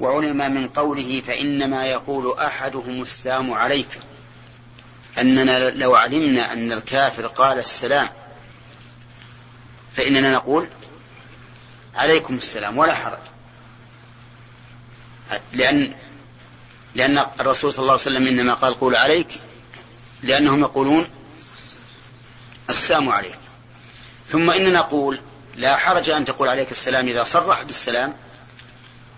[0.00, 3.88] وعلم من قوله فإنما يقول أحدهم السلام عليك.
[5.18, 8.08] أننا لو علمنا أن الكافر قال السلام
[9.92, 10.68] فإننا نقول
[11.94, 13.18] عليكم السلام ولا حرج.
[15.52, 15.94] لأن
[16.94, 19.28] لأن الرسول صلى الله عليه وسلم إنما قال قول عليك
[20.22, 21.08] لأنهم يقولون
[22.70, 23.38] السلام عليك.
[24.26, 25.20] ثم إننا نقول
[25.54, 28.14] لا حرج أن تقول عليك السلام إذا صرح بالسلام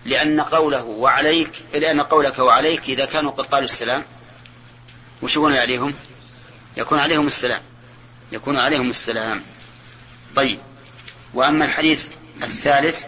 [0.05, 4.03] لأن قوله وعليك لأن قولك وعليك إذا كانوا قد قالوا السلام
[5.21, 5.93] وش يكون عليهم؟
[6.77, 7.61] يكون عليهم السلام.
[8.31, 9.43] يكون عليهم السلام.
[10.35, 10.59] طيب.
[11.33, 12.07] وأما الحديث
[12.43, 13.05] الثالث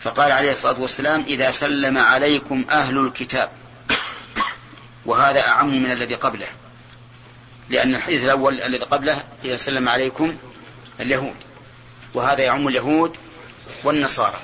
[0.00, 3.50] فقال عليه الصلاة والسلام إذا سلم عليكم أهل الكتاب.
[5.06, 6.48] وهذا أعم من الذي قبله.
[7.68, 10.36] لأن الحديث الأول الذي قبله إذا سلم عليكم
[11.00, 11.36] اليهود.
[12.14, 13.16] وهذا يعم اليهود
[13.84, 14.40] والنصارى.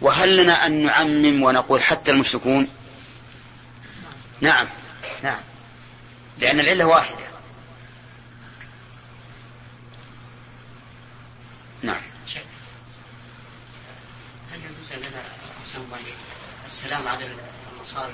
[0.00, 2.68] وهل لنا أن نعمم ونقول حتى المشركون؟
[4.40, 4.66] نعم
[5.22, 5.40] نعم.
[6.38, 7.28] لأن العلة واحدة.
[11.82, 12.02] نعم.
[14.52, 15.22] هل يجوز لنا
[16.66, 17.28] السلام على
[17.76, 18.12] النصارى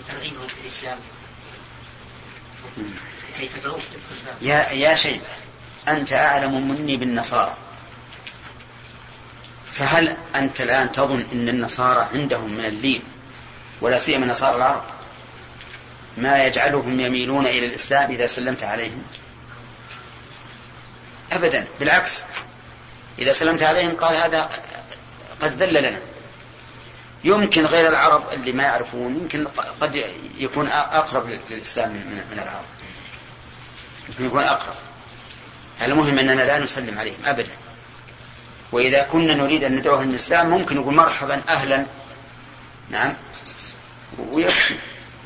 [0.00, 0.98] وترغيبهم في الإسلام.
[3.38, 3.50] كي
[4.42, 5.22] يا يا شيخ
[5.88, 7.56] أنت أعلم مني بالنصارى.
[9.82, 13.02] فهل أنت الآن تظن أن النصارى عندهم من اللين
[13.80, 14.84] ولا سيما نصارى العرب؟
[16.16, 19.02] ما يجعلهم يميلون إلى الإسلام إذا سلمت عليهم؟
[21.32, 22.24] أبدا بالعكس.
[23.18, 24.50] إذا سلمت عليهم قال هذا
[25.40, 26.00] قد ذل لنا.
[27.24, 29.46] يمكن غير العرب اللي ما يعرفون يمكن
[29.80, 30.04] قد
[30.38, 31.90] يكون أقرب للإسلام
[32.30, 32.64] من العرب.
[34.08, 34.74] يمكن يكون أقرب.
[35.82, 37.56] المهم أننا لا نسلم عليهم أبدا.
[38.72, 41.86] وإذا كنا نريد أن ندعوهم للإسلام ممكن نقول مرحبا أهلا.
[42.90, 43.16] نعم.
[44.18, 44.74] ويكفي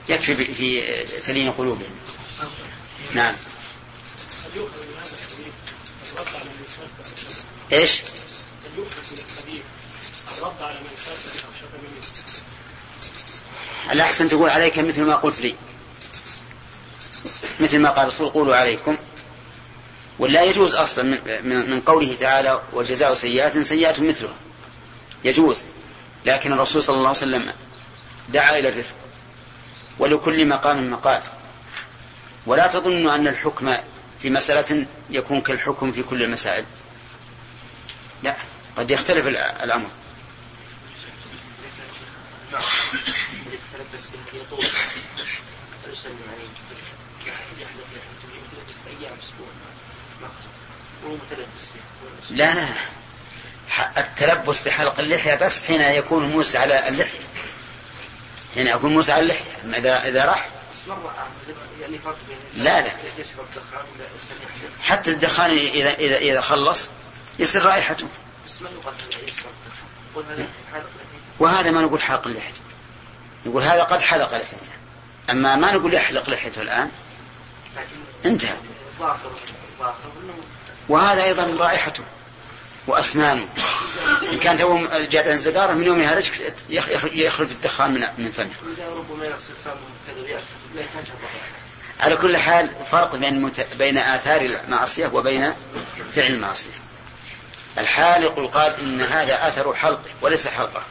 [0.08, 0.83] يكفي في
[1.20, 1.97] تلين قلوبهم.
[3.14, 3.34] نعم.
[7.73, 8.02] إيش؟
[13.92, 15.55] الأحسن تقول عليك مثل ما قلت لي.
[17.61, 18.96] مثل ما قال الرسول قولوا عليكم.
[20.19, 21.05] ولا يجوز أصلا
[21.43, 24.35] من, قوله تعالى وجزاء سيئات سيئات مثلها.
[25.25, 25.65] يجوز.
[26.27, 27.53] لكن الرسول صلى الله عليه وسلم
[28.29, 28.95] دعا إلى الرفق.
[29.99, 31.23] ولكل مقام مقال.
[32.47, 33.77] ولا تظن أن الحكم
[34.23, 36.65] في مسألة يكون كالحكم في كل المسائل.
[38.23, 38.35] لا
[38.77, 39.89] قد يختلف الأمر.
[52.31, 52.55] لا.
[52.55, 52.69] لا
[53.99, 57.19] التلبس بحلق اللحية بس حين يكون موسى على اللحية.
[58.55, 59.65] حين يكون موسى على اللحية.
[59.65, 60.49] أما إذا إذا راح.
[62.57, 62.91] لا لا.
[64.83, 66.91] حتى الدخان إذا إذا إذا خلص
[67.39, 68.09] يصير رائحته
[71.39, 72.55] وهذا ما نقول حلق اللحية.
[73.47, 74.71] نقول هذا قد حلق لحيته
[75.31, 76.91] أما ما نقول يحلق لحيته الآن.
[78.27, 78.57] انتهى.
[80.89, 82.05] وهذا أيضا رائحته
[82.87, 83.48] وأسنانه
[84.33, 86.55] إن كان تو جاء الزقارة من يومها رجك
[87.13, 88.51] يخرج الدخان من من فمه.
[92.01, 95.53] على كل حال فرق بين بين آثار المعصية وبين
[96.15, 96.70] فعل المعصية.
[97.79, 100.83] الحالق يقال إن هذا أثر حلقه وليس حلقة.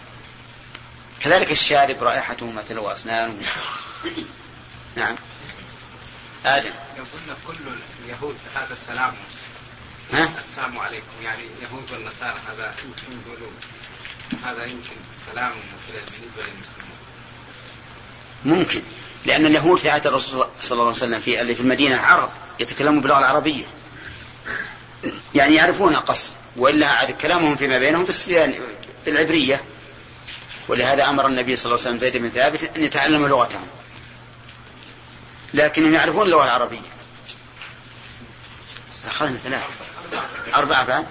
[1.19, 3.35] كذلك الشارب رائحته مثل وأسنانه.
[4.95, 5.15] نعم.
[6.45, 6.71] آدم.
[6.97, 7.53] لو قلنا كل
[8.05, 9.13] اليهود هذا السلام
[10.13, 11.11] ها؟ السلام عليكم.
[11.21, 12.73] يعني اليهود والنصارى هذا
[13.27, 13.53] يقولون
[14.43, 15.51] هذا يمكن السلام
[15.87, 16.95] بالنسبة للمسلمين.
[18.45, 18.81] ممكن.
[19.25, 22.29] لأن اليهود في عهد الرسول صلى الله عليه وسلم في اللي في المدينة عرب
[22.59, 23.63] يتكلمون باللغة العربية.
[25.35, 28.07] يعني يعرفونها قص وإلا عاد كلامهم فيما بينهم
[29.05, 29.63] بالعبرية.
[30.67, 33.67] ولهذا أمر النبي صلى الله عليه وسلم زيد بن ثابت أن يتعلم لغتهم.
[35.55, 36.79] لكنهم يعرفون اللغة العربية.
[39.07, 39.63] أخذنا ثلاثة.
[40.55, 41.05] أربعة بعد؟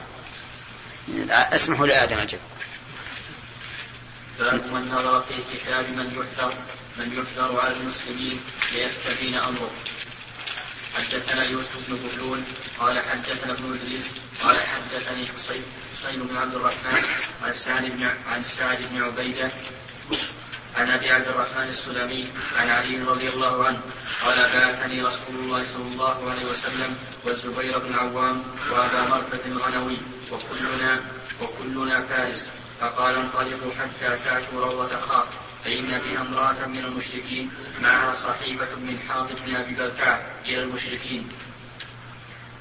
[1.28, 2.38] اسمحوا لآدم أجل
[4.38, 6.54] باب من نظر في كتاب من يحذر
[6.98, 8.40] من يحذر على المسلمين
[8.72, 9.70] ليستبين أمره.
[10.96, 12.44] حدثنا يوسف بن بطلون
[12.80, 14.10] قال حدثنا ابن إدريس
[14.42, 17.02] قال حدثني حسين بن عبد الرحمن
[17.42, 19.50] عن سعد بن عن سعد بن عبيدة
[20.76, 22.26] عن أبي عبد الرحمن السلمي
[22.58, 23.80] عن علي رضي الله عنه
[24.24, 29.96] قال بعثني رسول الله صلى الله عليه وسلم والزبير بن العوام وأبا مرثد الغنوي
[30.32, 31.00] وكلنا
[31.42, 32.50] وكلنا فارس.
[32.80, 35.26] فقال انطلقوا حتى تأتوا روضة خاف
[35.64, 37.50] فإن بها امرأة من المشركين
[37.82, 41.28] معها صحيفة من حاطب بن أبي بلتع إلى المشركين.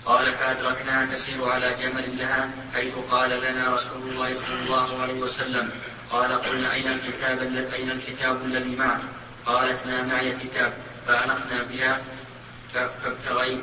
[0.06, 5.72] قال فأدركناها تسير على جمل لها حيث قال لنا رسول الله صلى الله عليه وسلم
[6.14, 9.02] قال قلنا أين الكتاب الذي أين الكتاب الذي معك؟
[9.46, 10.74] قالت ما معي كتاب
[11.08, 12.02] فأنخنا بها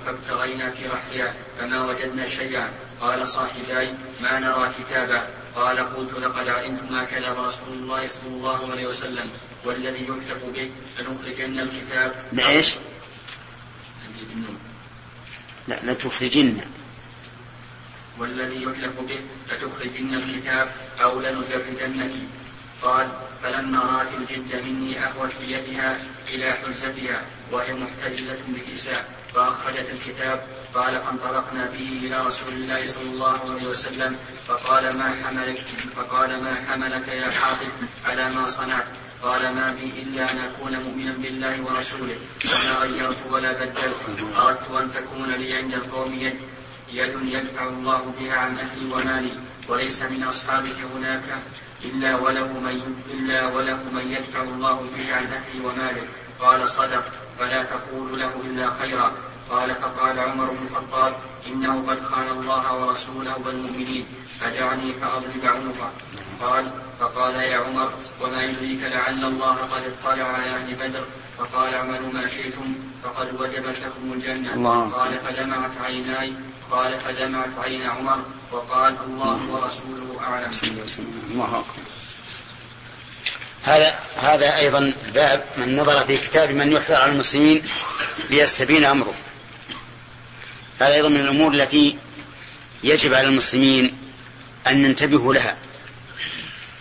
[0.07, 2.69] فابتغينا في رحلها فما وجدنا شيئا.
[3.01, 8.71] قال صاحباي ما نرى كتابا قال قلت لقد علمت ما كذب رسول الله صلى الله
[8.71, 9.31] عليه وسلم
[9.65, 12.25] والذي يحلف به لنخرجن الكتاب.
[12.33, 12.75] لإيش؟
[15.69, 16.61] لا لتخرجن.
[18.21, 19.21] والذي يحلف به
[19.51, 20.73] لتخرجن الكتاب
[21.03, 22.11] أو لنجردنك
[22.83, 23.09] قال
[23.43, 27.23] فلما رأت الجد مني أهوت بيدها إلى حجتها
[27.53, 30.43] وهي محتجزة بكساء فأخرجت الكتاب
[30.75, 34.17] قال فانطلقنا به إلى رسول الله صلى الله عليه وسلم
[34.49, 35.65] فقال ما حملك؟
[35.97, 37.69] فقال ما حملك يا حاطب؟
[38.07, 38.87] على ما صنعت.
[39.23, 43.97] قال ما بي إلا أن أكون مؤمنا بالله ورسوله وما غيرت ولا بدلت.
[44.37, 46.35] أردت أن تكون لي عند القوم يد
[46.93, 49.33] يد يدفع الله بها عن أهلي ومالي
[49.69, 51.39] وليس من أصحابك هناك
[51.85, 56.03] إلا وله من إلا وله من يدفع الله به عن أهلي وماله
[56.41, 57.05] قال صدق
[57.39, 59.13] فلا تقول له إلا خيرا.
[59.51, 61.15] قال فقال عمر بن الخطاب
[61.47, 64.07] إنه قد خان الله ورسوله والمؤمنين
[64.41, 65.91] فدعني فأضرب عنقه.
[66.41, 66.71] قال
[67.01, 71.05] فقال يا عمر وما يدريك لعل الله قد اطلع على أهل بدر
[71.39, 74.55] فقال اعملوا ما شئتم فقد وجبت لكم الجنة.
[74.55, 74.91] الله.
[74.91, 76.33] قال فدمعت عيناي
[76.71, 80.51] قال فدمعت عين عمر وقال الله ورسوله أعلم.
[81.31, 81.83] الله أكبر.
[83.65, 87.63] هذا هذا أيضا باب من نظر في كتاب من يحذر على المسلمين
[88.31, 89.15] ليستبين أمره.
[90.81, 91.99] هذا أيضا من الأمور التي
[92.85, 93.97] يجب على المسلمين
[94.67, 95.57] أن ينتبهوا لها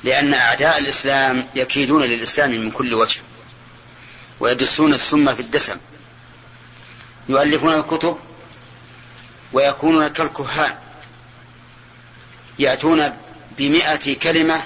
[0.04, 3.20] لأن أعداء الإسلام يكيدون للإسلام من كل وجه
[4.40, 5.78] ويدسون السم في الدسم
[7.30, 8.18] يؤلفون الكتب
[9.54, 10.78] ويكونون كالكهان.
[12.60, 13.18] يأتون
[13.58, 14.62] بمئة كلمة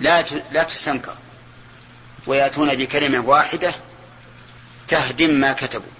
[0.00, 1.14] لا لا تستنكر.
[2.26, 3.74] ويأتون بكلمة واحدة
[4.88, 5.90] تهدم ما كتبوا.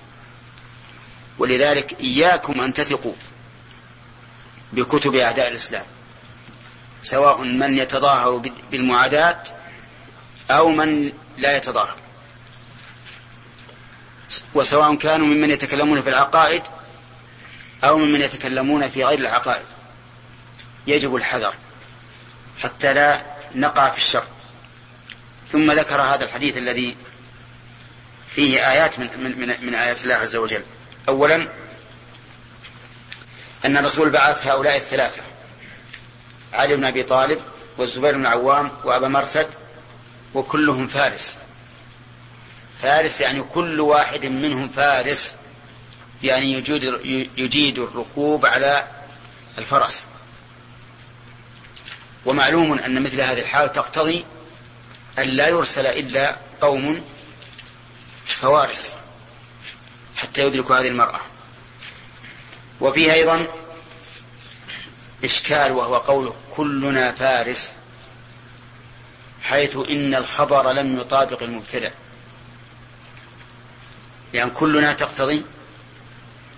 [1.39, 3.15] ولذلك إياكم أن تثقوا
[4.73, 5.85] بكتب أعداء الإسلام.
[7.03, 9.43] سواء من يتظاهر بالمعاداة
[10.51, 11.97] أو من لا يتظاهر.
[14.55, 16.63] وسواء كانوا ممن يتكلمون في العقائد
[17.85, 19.65] أو ممن يتكلمون في غير العقائد.
[20.87, 21.55] يجب الحذر
[22.63, 23.23] حتى لا
[23.55, 24.25] نقع في الشر.
[25.53, 26.97] ثم ذكر هذا الحديث الذي
[28.31, 30.63] فيه آيات من, من, من آيات الله عز وجل.
[31.09, 31.49] أولا
[33.65, 35.23] أن الرسول بعث هؤلاء الثلاثة
[36.53, 37.41] علي بن أبي طالب
[37.77, 39.47] والزبير بن العوام وأبا مرثد
[40.35, 41.39] وكلهم فارس.
[42.83, 45.37] فارس يعني كل واحد منهم فارس.
[46.23, 46.83] يعني يجيد,
[47.37, 48.87] يجيد الركوب على
[49.59, 50.07] الفرس.
[52.27, 54.25] ومعلوم أن مثل هذه الحال تقتضي
[55.19, 57.05] أن لا يرسل إلا قوم
[58.27, 58.95] فوارس
[60.17, 61.21] حتى يدركوا هذه المرأة.
[62.81, 63.47] وفيه أيضا
[65.25, 67.73] إشكال وهو قوله كلنا فارس
[69.43, 71.91] حيث إن الخبر لم يطابق المبتدأ.
[74.33, 75.43] لأن يعني كلنا تقتضي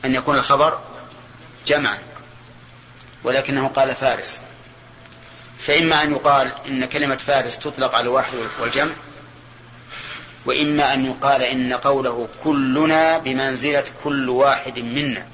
[0.05, 0.79] أن يكون الخبر
[1.67, 1.99] جمعا
[3.25, 4.41] ولكنه قال فارس.
[5.59, 8.93] فإما أن يقال إن كلمة فارس تطلق على الواحد والجمع
[10.47, 15.27] وإما أن يقال إن قوله كلنا بمنزلة كل واحد منا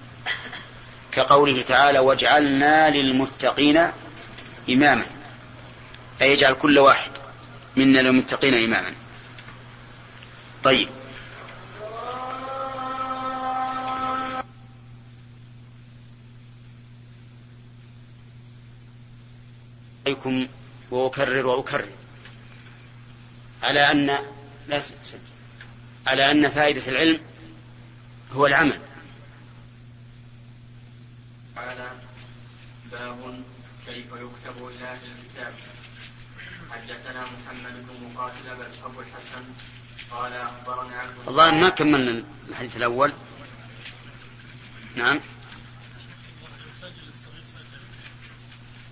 [1.13, 3.91] كقوله تعالى واجعلنا للمتقين
[4.71, 5.05] إماما
[6.23, 7.11] أي يجعل كل واحد
[7.77, 8.93] منا للمتقين إماما.
[10.65, 10.89] طيب.
[20.07, 20.47] عليكم
[20.91, 21.89] وأكرر وأكرر.
[23.63, 24.07] على أن
[24.69, 24.83] لا
[26.07, 27.21] على أن فائدة العلم
[28.33, 28.81] هو العمل.
[31.55, 31.91] تعالى
[32.93, 33.41] باب
[33.87, 35.55] كيف يكتب إلى أهل الكتاب.
[36.71, 39.43] حدثنا محمد بن مقاتل أبو الحسن
[40.11, 43.13] قال أخبرنا عبد الله ما كملنا الحديث الأول.
[44.97, 45.21] نعم.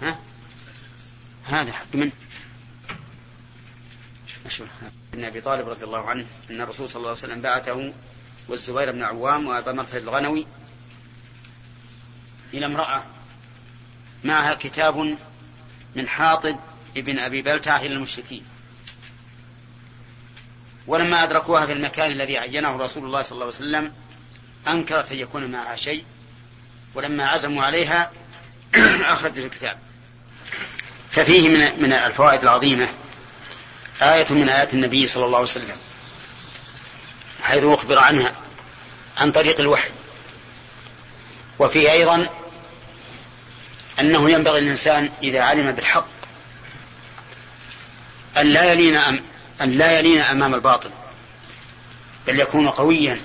[0.03, 0.19] ها؟
[1.47, 2.11] هذا حق من؟
[5.15, 7.93] ابن أبي طالب رضي الله عنه أن الرسول صلى الله عليه وسلم بعثه
[8.49, 10.47] والزبير بن عوام وأبا مرثد الغنوي
[12.55, 13.03] إلى امرأة
[14.25, 15.17] معها كتاب
[15.97, 16.57] من حاطب
[16.97, 18.45] ابن أبي بلتعة إلى المشركين.
[20.87, 23.93] ولما أدركوها في المكان الذي عينه رسول الله صلى الله عليه وسلم
[24.69, 26.05] أنكرت أن يكون معها شيء
[26.95, 28.11] ولما عزموا عليها
[29.13, 29.79] أخرجت الكتاب.
[31.15, 32.89] ففيه من من الفوائد العظيمة
[34.03, 35.77] آية من آيات النبي صلى الله عليه وسلم
[37.43, 38.33] حيث أخبر عنها
[39.19, 39.91] عن طريق الوحي.
[41.59, 42.29] وفيه أيضا
[44.01, 46.07] أنه ينبغي الإنسان إذا علم بالحق
[48.37, 49.23] أن لا يلين أم
[49.61, 50.91] أن لا يلين أمام الباطل
[52.27, 53.21] بل يكون قويا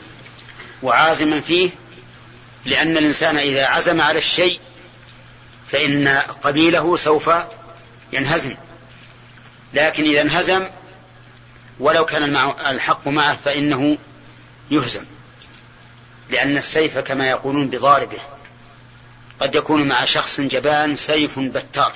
[0.83, 1.69] وعازما فيه
[2.65, 4.59] لأن الإنسان إذا عزم على الشيء
[5.71, 6.07] فإن
[6.43, 7.29] قبيله سوف
[8.13, 8.55] ينهزم.
[9.73, 10.67] لكن إذا انهزم
[11.79, 12.35] ولو كان
[12.65, 13.97] الحق معه فإنه
[14.71, 15.05] يهزم.
[16.29, 18.19] لأن السيف كما يقولون بضاربه.
[19.39, 21.93] قد يكون مع شخص جبان سيف بتار.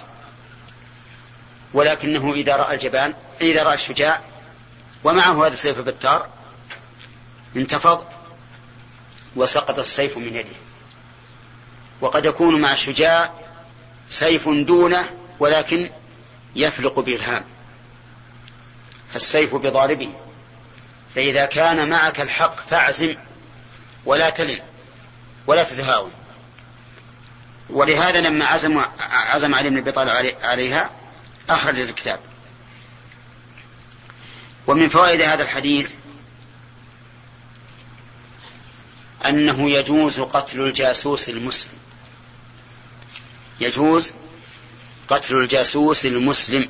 [1.74, 4.22] ولكنه إذا رأى الجبان إذا رأى الشجاع
[5.04, 6.28] ومعه هذا السيف البتار
[7.56, 8.06] انتفض
[9.36, 10.56] وسقط السيف من يده.
[12.02, 13.32] وقد يكون مع الشجاع
[14.10, 15.06] سيف دونه
[15.40, 15.90] ولكن
[16.56, 17.44] يفلق به الهام
[19.14, 20.10] فالسيف بضاربه
[21.16, 23.16] فإذا كان معك الحق فاعزم
[24.06, 24.60] ولا تلن
[25.48, 26.12] ولا تتهاون.
[27.70, 30.90] ولهذا لما عزم عزم علي بن أبي طالب عليها
[31.50, 32.20] أخرج الكتاب.
[34.68, 35.92] ومن فوائد هذا الحديث
[39.26, 41.80] أنه يجوز قتل الجاسوس المسلم.
[43.60, 44.14] يجوز
[45.08, 46.70] قتل الجاسوس المسلم.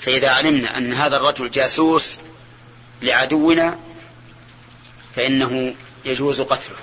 [0.00, 2.20] فإذا علمنا أن هذا الرجل جاسوس
[3.02, 3.78] لعدونا
[5.16, 6.76] فإنه يجوز قتله.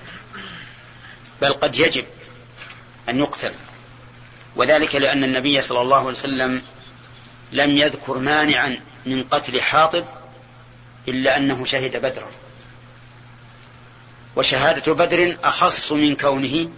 [1.42, 2.06] بل قد يجب
[3.10, 3.52] أن يقتل.
[4.56, 6.62] وذلك لأن النبي صلى الله عليه وسلم
[7.52, 10.06] لم يذكر مانعا من قتل حاطب
[11.08, 12.32] إلا أنه شهد بدرا.
[14.36, 16.70] وشهادة بدر أخص من كونه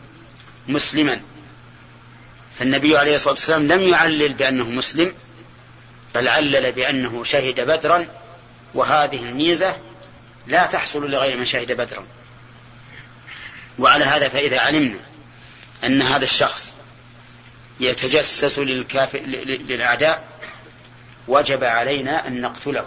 [0.68, 1.22] مسلما.
[2.60, 5.14] فالنبي عليه الصلاة والسلام لم يعلل بأنه مسلم
[6.16, 8.08] بل علل بأنه شهد بدرا
[8.74, 9.78] وهذه الميزة
[10.48, 12.06] لا تحصل لغير من شهد بدرا.
[13.80, 15.00] وعلى هذا فإذا علمنا
[15.84, 16.74] أن هذا الشخص
[17.80, 20.28] يتجسس للأعداء
[21.28, 22.86] وجب علينا أن نقتله.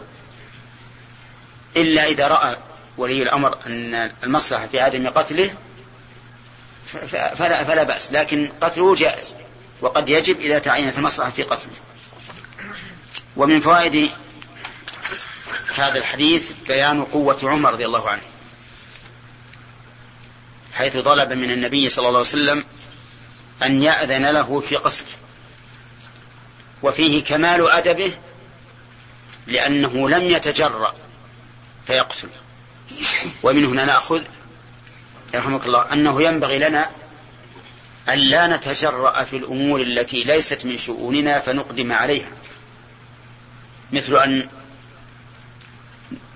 [1.77, 2.57] إلا إذا رأى
[2.97, 5.55] ولي الأمر أن المصلحة في عدم قتله
[7.09, 9.35] فلا, فلا بأس لكن قتله جائز.
[9.81, 11.73] وقد يجب إذا تعينت المصلحة في قتله.
[13.37, 14.11] ومن فوائد
[15.75, 18.23] هذا الحديث بيان قوة عمر رضي الله عنه.
[20.75, 22.65] حيث طلب من النبي صلى الله عليه وسلم
[23.63, 25.07] أن يأذن له في قتله
[26.83, 28.13] وفيه كمال أدبه
[29.47, 30.95] لأنه لم يتجرأ
[31.87, 32.29] فيقتل
[33.43, 34.23] ومن هنا نأخذ
[35.35, 36.91] يرحمك الله أنه ينبغي لنا
[38.09, 42.31] أن لا نتجرأ في الأمور التي ليست من شؤوننا فنقدم عليها.
[43.93, 44.49] مثل أن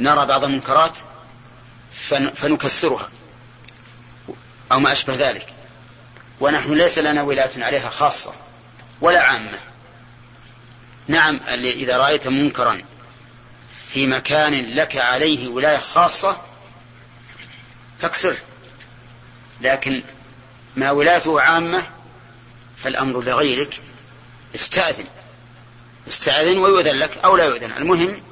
[0.00, 0.98] نرى بعض المنكرات
[2.34, 3.08] فنكسرها
[4.72, 5.46] أو ما أشبه ذلك.
[6.40, 8.32] ونحن ليس لنا ولاية عليها خاصة
[9.00, 9.60] ولا عامة.
[11.08, 12.82] نعم إذا رأيت منكرا
[13.88, 16.40] في مكان لك عليه ولاية خاصة
[17.98, 18.36] فاكسره.
[19.60, 20.02] لكن
[20.76, 21.82] ما ولايته عامة
[22.76, 23.80] فالأمر لغيرك.
[24.54, 25.06] استأذن.
[26.08, 27.72] استأذن ويؤذن لك أو لا يؤذن.
[27.72, 28.22] المهم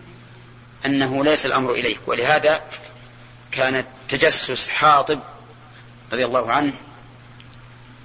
[0.87, 2.65] أنه ليس الأمر إليك ولهذا
[3.53, 5.21] كان تجسس حاطب
[6.13, 6.73] رضي الله عنه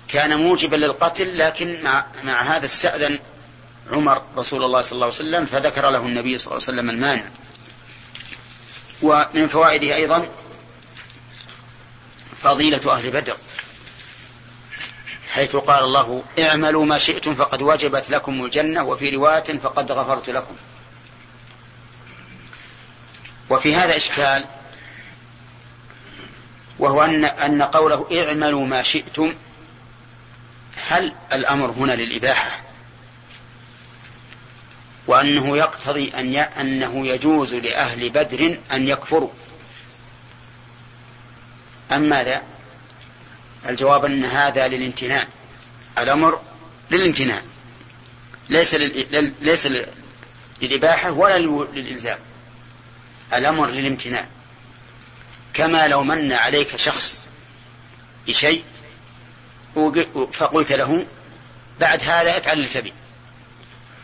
[0.08, 3.20] كان موجبا للقتل لكن مع, مع هذا استأذن
[3.92, 7.24] عمر رسول الله صلى الله عليه وسلم فذكر له النبي صلى الله عليه وسلم المانع.
[9.02, 10.30] ومن فوائده أيضا
[12.44, 13.38] فضيلة أهل بدر.
[15.34, 20.56] حيث قال الله اعملوا ما شئتم فقد وجبت لكم الجنة وفي رواية فقد غفرت لكم
[23.50, 24.46] وفي هذا إشكال
[26.80, 29.36] وهو أن أن قوله اعملوا ما شئتم
[30.88, 32.62] هل الأمر هنا للإباحة
[35.08, 36.36] وأنه يقتضي أن.
[36.36, 39.30] أنه يجوز لأهل بدر أن يكفروا
[41.92, 42.44] أم ماذا؟
[43.70, 45.28] الجواب أن هذا للامتناع.
[45.98, 46.40] الأمر
[46.92, 47.42] للامتناع.
[48.50, 48.74] ليس.
[49.42, 49.68] ليس
[50.62, 51.38] للإباحة ولا
[51.74, 52.20] للإلزام.
[53.34, 54.28] الأمر للامتناع.
[55.54, 57.22] كما لو من عليك شخص
[58.28, 58.64] بشيء
[60.34, 61.06] فقلت له
[61.80, 62.94] بعد هذا افعل اللي تبي.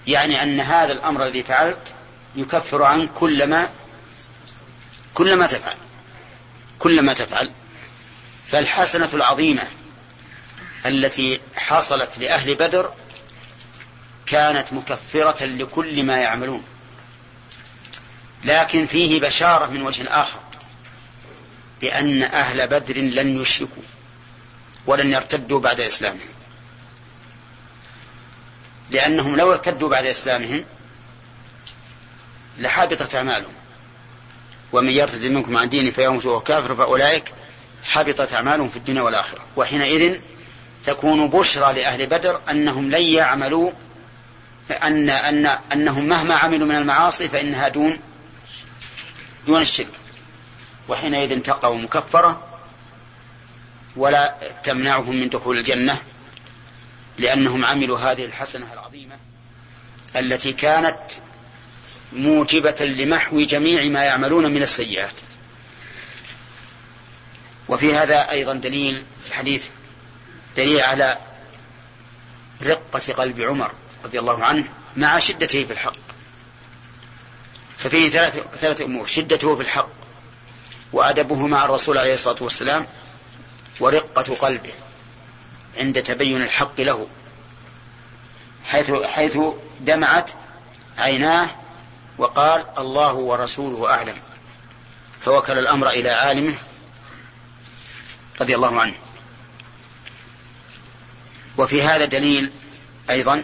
[0.07, 1.93] يعني أن هذا الأمر الذي فعلت
[2.35, 3.69] يكفر عنك كل ما
[5.13, 5.75] كل ما تفعل.
[6.79, 7.51] كل ما تفعل.
[8.53, 9.63] فالحسنة العظيمة
[10.85, 12.93] التي حصلت لأهل بدر
[14.25, 16.63] كانت مكفرة لكل ما يعملون
[18.43, 20.39] لكن فيه بشارة من وجه آخر
[21.81, 23.83] بأن أهل بدر لن يشركوا
[24.87, 26.29] ولن يرتدوا بعد إسلامهم.
[28.91, 30.65] لأنهم لو ارتدوا بعد إسلامهم
[32.57, 33.53] لحبطت أعمالهم
[34.71, 37.33] ومن يرتد منكم عن دينه فيموت وهو كافر فأولئك
[37.83, 39.41] حبطت أعمالهم في الدنيا والآخرة.
[39.55, 40.19] وحينئذ
[40.83, 43.71] تكون بشرى لأهل بدر أنهم لن يعملوا
[44.83, 47.99] أن أن أنهم مهما عملوا من المعاصي فإنها دون
[49.47, 49.87] دون الشرك.
[50.89, 52.43] وحينئذ تقوا مكفرة
[53.95, 55.97] ولا تمنعهم من دخول الجنة
[57.17, 59.15] لأنهم عملوا هذه الحسنة العظيمة
[60.15, 60.97] التي كانت
[62.13, 65.13] موجبة لمحو جميع ما يعملون من السيئات.
[67.73, 69.69] وفي هذا أيضا دليل الحديث
[70.57, 71.17] دليل على
[72.63, 73.71] رقة قلب عمر
[74.03, 75.95] رضي الله عنه مع شدته في الحق.
[77.77, 79.89] ففيه ثلاث ثلاث أمور شدته في الحق
[80.93, 82.87] وأدبه مع الرسول عليه الصلاة والسلام
[83.79, 84.73] ورقة قلبه
[85.77, 87.07] عند تبين الحق له
[88.65, 89.37] حيث حيث
[89.79, 90.31] دمعت
[90.97, 91.49] عيناه
[92.17, 94.17] وقال الله ورسوله أعلم.
[95.19, 96.55] فوكل الأمر إلى عالمه
[98.43, 98.95] رضي الله عنه.
[101.57, 102.51] وفي هذا دليل
[103.09, 103.43] أيضا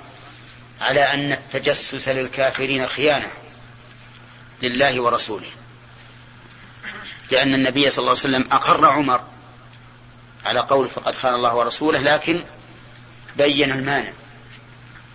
[0.82, 3.27] على أن التجسس للكافرين خيانة
[4.62, 5.48] لله ورسوله.
[7.32, 9.24] لأن النبي صلى الله عليه وسلم أقر عمر
[10.46, 12.46] على قول فقد خان الله ورسوله لكن
[13.38, 14.12] بين المانع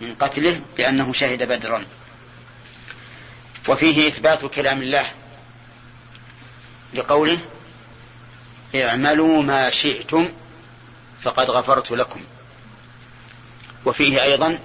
[0.01, 1.85] من قتله بأنه شهد بدرا.
[3.67, 5.05] وفيه إثبات كلام الله
[6.93, 7.39] لقوله
[8.75, 10.33] اعملوا ما شئتم
[11.21, 12.21] فقد غفرت لكم.
[13.85, 14.59] وفيه أيضا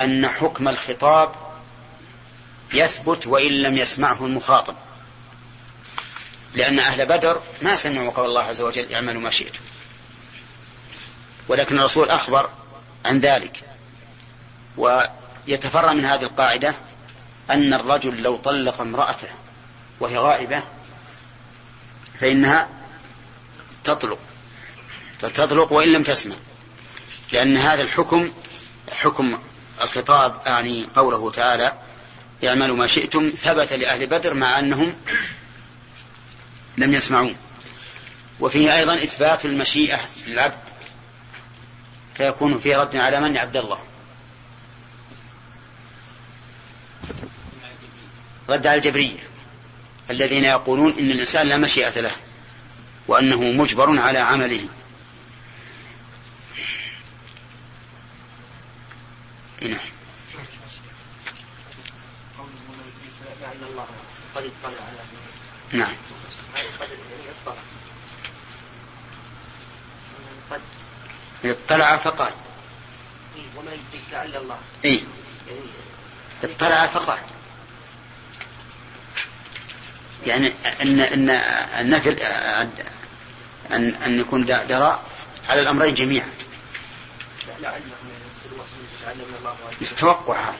[0.00, 1.32] أن حكم الخطاب
[2.72, 4.74] يثبت وإن لم يسمعه المخاطب
[6.54, 9.60] لأن أهل بدر ما سمعوا قول الله عز وجل اعملوا ما شئتم.
[11.48, 12.50] ولكن الرسول أخبر
[13.04, 13.60] عن ذلك
[14.76, 16.74] ويتفرع من هذه القاعدة
[17.50, 19.28] أن الرجل لو طلق امرأته
[20.00, 20.62] وهي غائبة
[22.20, 22.68] فإنها
[23.84, 24.18] تطلق.
[25.18, 26.36] تطلق وإن لم تسمع.
[27.32, 28.32] لأن هذا الحكم
[28.92, 29.38] حكم
[29.82, 31.72] الخطاب يعني قوله تعالى
[32.44, 34.96] اعملوا ما شئتم ثبت لأهل بدر مع أنهم
[36.78, 37.36] لم يسمعون.
[38.40, 40.58] وفيه أيضا إثبات المشيئة للعبد
[42.14, 43.78] فيكون فيه رد على من عبد الله.
[48.48, 49.18] رد على الجبرية
[50.10, 52.12] الذين يقولون إن الإنسان لا مشيئة له.
[53.08, 54.68] وأنه مجبر على عمله.
[59.62, 59.80] نعم.
[65.72, 65.94] نعم.
[71.44, 72.32] اطلع فقال.
[73.56, 74.58] وما يدريك لعل الله.
[74.84, 75.00] اي
[76.44, 77.18] اطلع فقال.
[80.26, 80.52] يعني
[80.82, 81.30] إن إن
[81.80, 82.10] النفي
[83.72, 85.00] أن أن يكون درى
[85.48, 86.28] على الأمرين جميعا.
[89.80, 90.50] يتوقع.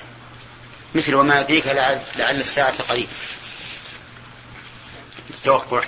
[0.94, 3.08] مثل وما يدريك لعل, لعل الساعة قريب.
[5.30, 5.84] التوقع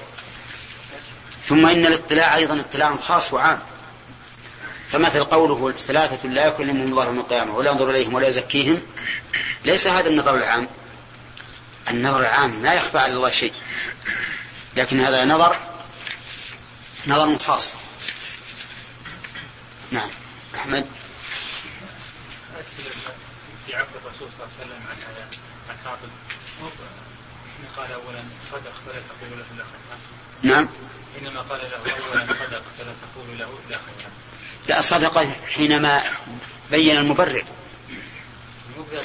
[1.45, 3.59] ثم إن الاطلاع أيضا اطلاع خاص وعام.
[4.89, 8.83] فمثل قوله ثلاثة لا يكلمهم الله يوم القيامة ولا ينظر إليهم ولا يزكيهم.
[9.65, 10.69] ليس هذا النظر العام.
[11.91, 13.53] النظر العام لا يخفى على الله شيء.
[14.77, 15.57] لكن هذا نظر
[17.07, 17.73] نظر خاص.
[19.91, 20.11] نعم.
[20.55, 20.87] أحمد؟
[23.67, 25.29] في عفو الرسول صلى الله عليه وسلم عن هذا
[25.69, 25.77] عن
[27.77, 29.99] قال اولا صدق فلا تقول له الا خيرا
[30.43, 30.69] نعم.
[31.19, 34.11] حينما قال له اولا صدق فلا تقول له الا خيرا
[34.69, 36.03] لا صدق حينما
[36.71, 37.45] بين المبرر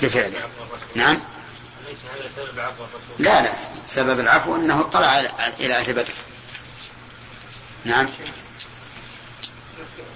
[0.01, 0.49] لفعله.
[0.95, 1.19] نعم.
[1.87, 3.53] ليس هذا سبب عفو الرسول لا لا.
[3.87, 5.19] سبب العفو أنه اطلع
[5.59, 6.13] إلى أهل بدر.
[7.85, 8.09] نعم.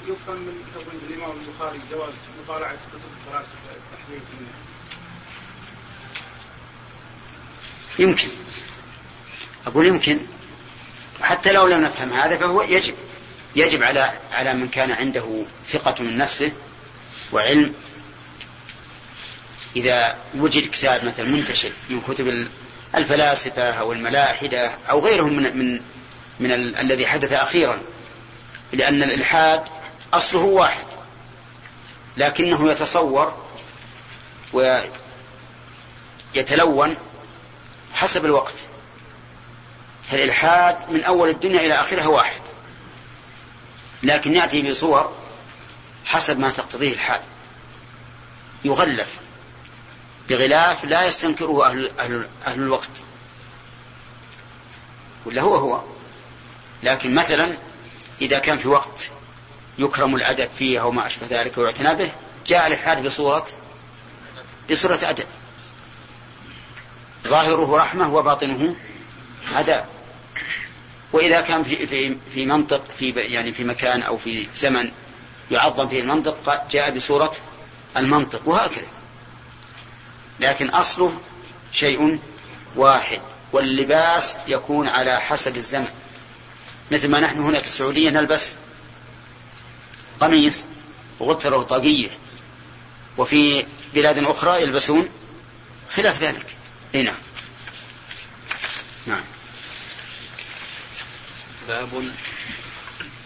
[0.07, 3.55] يفهم من كتب الإمام البخاري جواز مطالعة كتب الفلاسفه
[7.99, 8.27] يمكن.
[9.67, 10.19] أقول يمكن.
[11.21, 12.95] حتى لو لم نفهم هذا فهو يجب.
[13.55, 16.51] يجب على على من كان عنده ثقة من نفسه
[17.31, 17.75] وعلم
[19.75, 22.47] إذا وجد كتاب مثلا منتشر من كتب
[22.95, 25.81] الفلاسفة أو الملاحدة أو غيرهم من من
[26.39, 27.81] من ال الذي حدث أخيرا
[28.73, 29.63] لأن الإلحاد
[30.13, 30.85] أصله واحد
[32.17, 33.33] لكنه يتصور
[36.35, 36.97] ويتلون
[37.93, 38.55] حسب الوقت.
[40.11, 42.41] فالإلحاد من أول الدنيا إلى آخرها واحد
[44.03, 45.15] لكن يأتي بصور
[46.05, 47.21] حسب ما تقتضيه الحال
[48.65, 49.19] يغلف.
[50.31, 52.89] بغلاف لا يستنكره أهل, أهل, أهل الوقت.
[55.25, 55.81] ولا هو هو.
[56.83, 57.57] لكن مثلا
[58.21, 59.09] إذا كان في وقت
[59.77, 62.11] يكرم الأدب فيه أو ما أشبه ذلك ويعتنى به
[62.47, 63.45] جاء الإلحاد بصورة
[64.71, 65.25] بصورة أدب.
[67.27, 68.75] ظاهره رحمة وباطنه
[69.55, 69.85] عذاب
[71.13, 74.91] وإذا كان في في في منطق في يعني في مكان أو في زمن
[75.51, 77.33] يعظم فيه المنطق جاء بصورة
[77.97, 79.00] المنطق وهكذا.
[80.41, 81.21] لكن أصله
[81.73, 82.19] شيء
[82.75, 85.87] واحد واللباس يكون على حسب الزمن.
[86.91, 88.53] مثل ما نحن هنا في السعودية نلبس
[90.19, 90.65] قميص
[91.19, 92.09] وغترة وطاقية
[93.17, 95.09] وفي بلاد أخرى يلبسون
[95.89, 96.45] خلاف ذلك.
[96.95, 97.15] اي نعم.
[101.67, 101.89] باب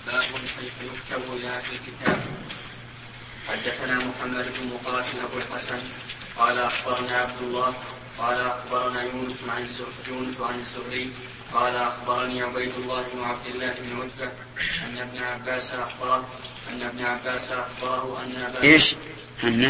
[0.07, 2.21] باب كيف يكتب إلى الكتاب.
[3.47, 5.79] حدثنا محمد بن مقاتل أبو الحسن.
[6.37, 7.73] قال أخبرنا عبد الله
[8.17, 9.67] قال أخبرنا يونس عن
[10.07, 11.09] يونس عن الزهري
[11.53, 14.31] قال أخبرني عبيد الله بن عبد الله بن عتبة
[14.85, 16.25] أن ابن عباس اخبره
[16.73, 18.95] أن ابن عباس أخبره أن أبا إيش؟
[19.43, 19.63] أن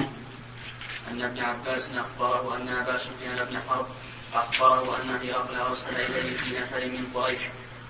[1.12, 3.88] أن ابن عباس أخبره أن أبا سفيان بن حرب
[4.34, 7.41] أخبره أن هرقل أرسل إليه في نفر من قريش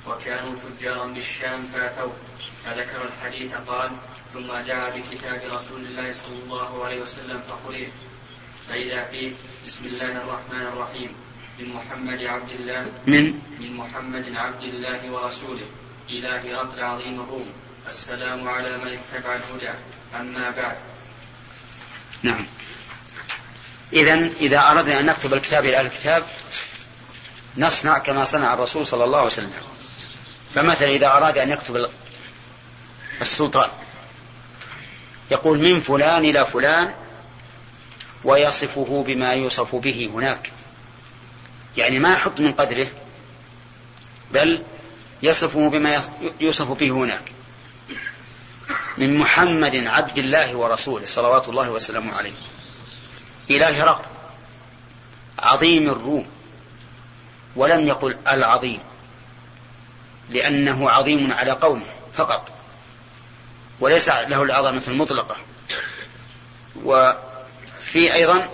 [0.08, 2.14] وكانوا تجارا بالشام فأتوه
[2.66, 3.92] فذكر الحديث قال
[4.34, 7.88] ثم دعا بكتاب رسول الله صلى الله عليه وسلم فقرئ
[8.70, 9.32] فإذا فيه
[9.66, 11.10] بسم الله الرحمن الرحيم.
[11.60, 12.86] من محمد عبد الله.
[13.08, 15.68] من؟ من محمد عبد الله ورسوله.
[16.10, 17.50] إله رب العظيم الروم.
[17.88, 19.74] السلام على من اتبع الهدى.
[20.16, 20.78] أما بعد.
[22.24, 22.46] نعم.
[23.94, 26.24] إذا إذا أردنا أن نكتب الكتاب إلى الكتاب
[27.58, 29.54] نصنع كما صنع الرسول صلى الله عليه وسلم.
[30.56, 31.90] فمثلا إذا أراد أن يكتب
[33.22, 33.70] السلطان
[35.32, 36.94] يقول من فلان إلى فلان
[38.26, 40.52] ويصفه بما يوصف به هناك.
[41.78, 42.88] يعني ما يحط من قدره
[44.32, 44.64] بل
[45.24, 46.02] يصفه بما
[46.40, 47.32] يوصف به هناك.
[48.98, 52.34] من محمد عبد الله ورسوله صلوات الله وسلامه عليه.
[53.50, 54.10] إلى هرقل
[55.40, 56.28] عظيم الروم
[57.56, 58.80] ولم يقل العظيم
[60.30, 62.52] لأنه عظيم على قومه فقط.
[63.80, 65.38] وليس له العظمة المطلقة.
[67.96, 68.50] وفي أيضا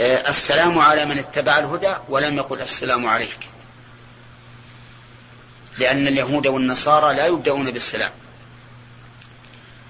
[0.00, 3.38] آه، السلام على من اتبع الهدى ولم يقل السلام عليك.
[5.78, 8.10] لأن اليهود والنصارى لا يبدأون بالسلام.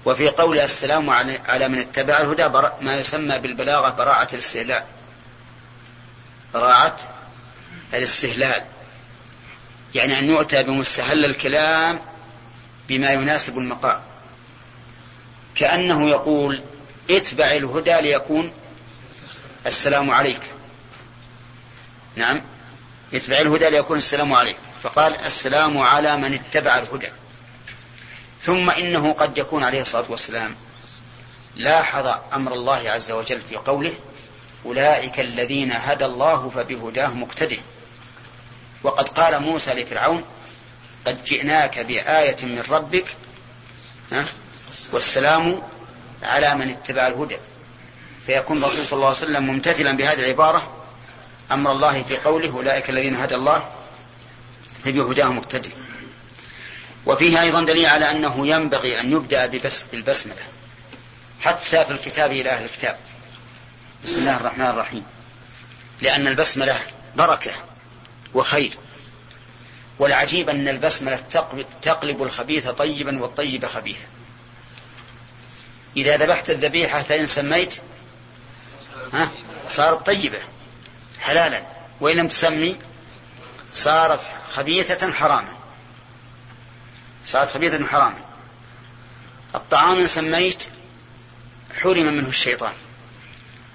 [0.05, 1.09] وفي قول السلام
[1.47, 2.47] على من اتبع الهدى
[2.81, 4.83] ما يسمى بالبلاغة براعة الاستهلال.
[6.53, 6.97] براعة
[7.93, 8.63] الاستهلال.
[9.95, 11.99] يعني أن يؤتى بمستهل الكلام
[12.87, 14.08] بما يناسب المقام.
[15.59, 16.61] كأنه يقول
[17.09, 18.51] اتبع الهدى ليكون
[19.65, 20.41] السلام عليك.
[22.15, 22.41] نعم.
[23.13, 24.57] اتبع الهدى ليكون السلام عليك.
[24.83, 27.09] فقال السلام على من اتبع الهدى.
[28.41, 30.55] ثم إنه قد يكون عليه الصلاة والسلام.
[31.55, 33.93] لاحظ أمر الله عز وجل في قوله
[34.65, 37.57] أولئك الذين هدى الله فبهداه مقتده
[38.83, 40.23] وقد قال موسى لفرعون
[41.05, 43.05] قد جئناك بآية من ربك
[44.91, 45.63] والسلام
[46.23, 47.37] على من اتبع الهدى.
[48.25, 50.75] فيكون الرسول صلى الله عليه وسلم ممتثلا بهذه العبارة.
[51.51, 53.71] أمر الله في قوله أولئك الذين هدى الله
[54.85, 55.69] فبهداه مقتدي
[57.05, 59.45] وفيه أيضا دليل على أنه ينبغي أن يبدأ
[59.91, 60.41] بالبسملة
[61.41, 62.97] حتى في الكتاب إلى أهل الكتاب.
[64.03, 65.05] بسم الله الرحمن الرحيم.
[66.01, 66.79] لأن البسملة
[67.15, 67.51] بركة
[68.33, 68.73] وخير.
[69.99, 71.19] والعجيب أن البسملة
[71.81, 74.07] تقلب الخبيث طيبا والطيب خبيثا.
[75.99, 77.75] إذا ذبحت الذبيحة فإن سميت
[79.13, 79.31] ها
[79.67, 80.39] صارت طيبة
[81.19, 81.63] حلالا.
[81.99, 82.79] وإن لم تسمي
[83.73, 85.53] صارت خبيثة حراما.
[87.25, 88.19] صارت خبيثة حراما.
[89.55, 90.63] الطعام إن سميت
[91.81, 92.73] حرم منه الشيطان.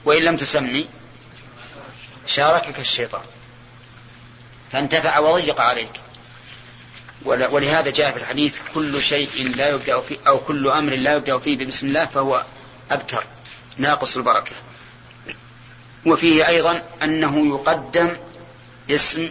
[0.04, 0.88] وإن لم تسمي
[2.26, 3.24] شاركك الشيطان.
[4.72, 6.00] فانتفع وضيق عليك.
[7.24, 11.66] ولهذا جاء في الحديث كل شيء لا يبدأ فيه أو كل أمر لا يبدأ فيه
[11.66, 12.44] بسم الله فهو
[12.90, 13.24] أبتر
[13.78, 14.52] ناقص البركة.
[16.06, 18.16] وفيه أيضا أنه يقدم
[18.90, 19.30] اسم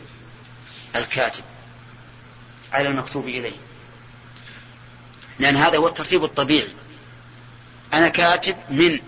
[0.96, 1.44] الكاتب
[2.74, 3.58] على المكتوب إليه.
[5.40, 6.68] لأن هذا هو الترتيب الطبيعي.
[7.94, 9.00] أنا كاتب من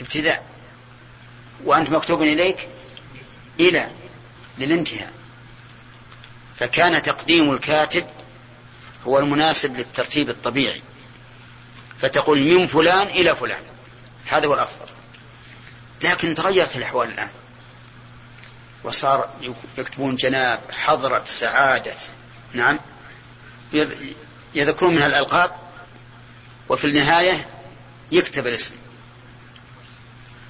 [0.00, 0.44] ابتداء
[1.64, 2.68] وأنت مكتوب إليك
[3.60, 3.90] إلى
[4.58, 5.17] للانتهاء.
[6.58, 8.06] فكان تقديم الكاتب
[9.06, 10.82] هو المناسب للترتيب الطبيعي.
[12.00, 13.62] فتقول من فلان إلى فلان.
[14.26, 14.86] هذا هو الأفضل.
[16.02, 17.30] لكن تغيرت الأحوال الآن.
[18.84, 19.30] وصار
[19.78, 21.94] يكتبون جناب حضرة سعادة.
[22.52, 22.78] نعم.
[24.54, 25.50] يذكرون منها الألقاب.
[26.68, 27.48] وفي النهاية
[28.12, 28.76] يكتب الاسم.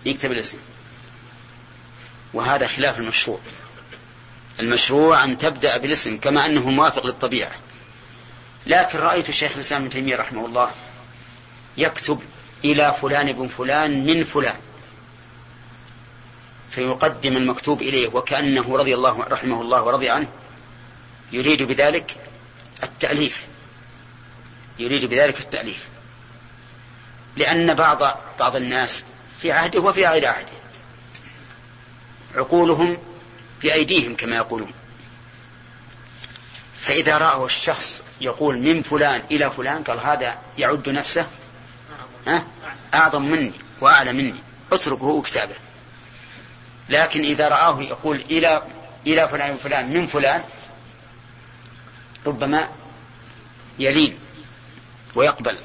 [0.06, 0.58] يكتب الاسم.
[2.34, 3.40] وهذا خلاف المشروع.
[4.60, 7.52] المشروع أن تبدأ بالاسم كما أنه موافق للطبيعة.
[8.66, 10.70] لكن رأيت الشيخ الإسلام ابن تيمية رحمه الله
[11.76, 12.20] يكتب
[12.64, 14.56] إلى فلان بن فلان من فلان.
[16.70, 20.28] فيقدم المكتوب إليه وكأنه رضي الله رحمه الله ورضي عنه
[21.32, 22.16] يريد بذلك
[22.82, 23.46] التأليف.
[24.78, 25.88] يريد بذلك التأليف.
[27.36, 29.04] لأن بعض بعض الناس
[29.40, 30.58] في عهده وفي غير عهده.
[32.34, 32.98] عقولهم
[33.60, 34.72] في أيديهم كما يقولون.
[36.80, 41.26] فإذا رأوا الشخص يقول من فلان إلى فلان قال هذا يعد نفسه؟
[42.94, 44.34] أعظم مني وأعلى مني.
[44.72, 45.54] اتركه كتابه.
[46.88, 48.62] لكن إذا رآه يقول إلى
[49.06, 50.44] إلى فلان فلان من فلان؟
[52.26, 52.68] ربما
[53.78, 54.18] يلين
[55.14, 55.58] ويقبل.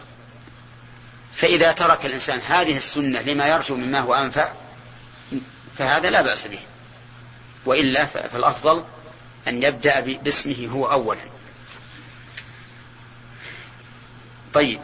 [1.36, 4.52] فإذا ترك الإنسان هذه السنة لما يرجو مما هو أنفع
[5.78, 6.60] فهذا لا بأس به.
[7.66, 8.84] وإلا فالأفضل
[9.48, 11.22] أن يبدأ باسمه هو أولا.
[14.54, 14.80] طيب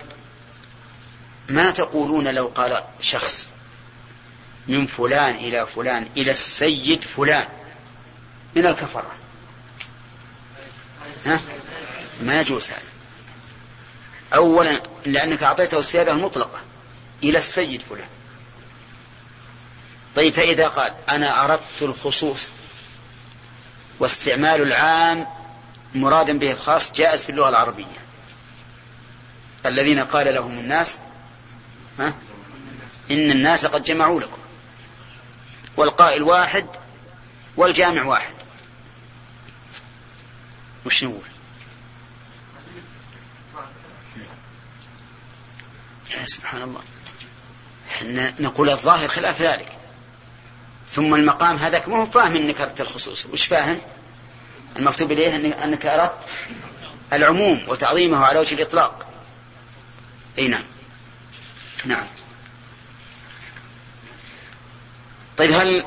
[1.49, 3.49] ما تقولون لو قال شخص
[4.67, 7.47] من فلان إلى فلان إلى السيد فلان
[8.55, 9.11] من الكفرة؟
[11.25, 11.39] ها؟
[12.21, 12.81] ما يجوز هذا.
[14.35, 16.59] أولا لأنك أعطيته السيادة المطلقة
[17.23, 18.07] إلى السيد فلان.
[20.15, 22.51] طيب فإذا قال أنا أردت الخصوص
[23.99, 25.27] واستعمال العام
[25.95, 27.85] مرادا به الخاص جائز في اللغة العربية.
[29.65, 30.99] الذين قال لهم الناس
[31.99, 32.13] ها؟
[33.11, 34.41] إن الناس قد جمعوا لكم.
[35.77, 36.65] والقائل واحد
[37.57, 38.33] والجامع واحد.
[40.85, 41.21] وش نقول؟
[46.11, 46.81] يا سبحان الله.
[48.39, 49.78] نقول الظاهر خلاف ذلك.
[50.91, 53.25] ثم المقام هذاك مو فاهم إنك أردت الخصوص.
[53.25, 53.79] وش فاهم؟
[54.75, 56.13] المكتوب إليه إنك أردت
[57.13, 59.07] العموم وتعظيمه على وجه الإطلاق.
[60.37, 60.63] أي نعم.
[61.85, 62.05] نعم.
[65.37, 65.85] طيب هل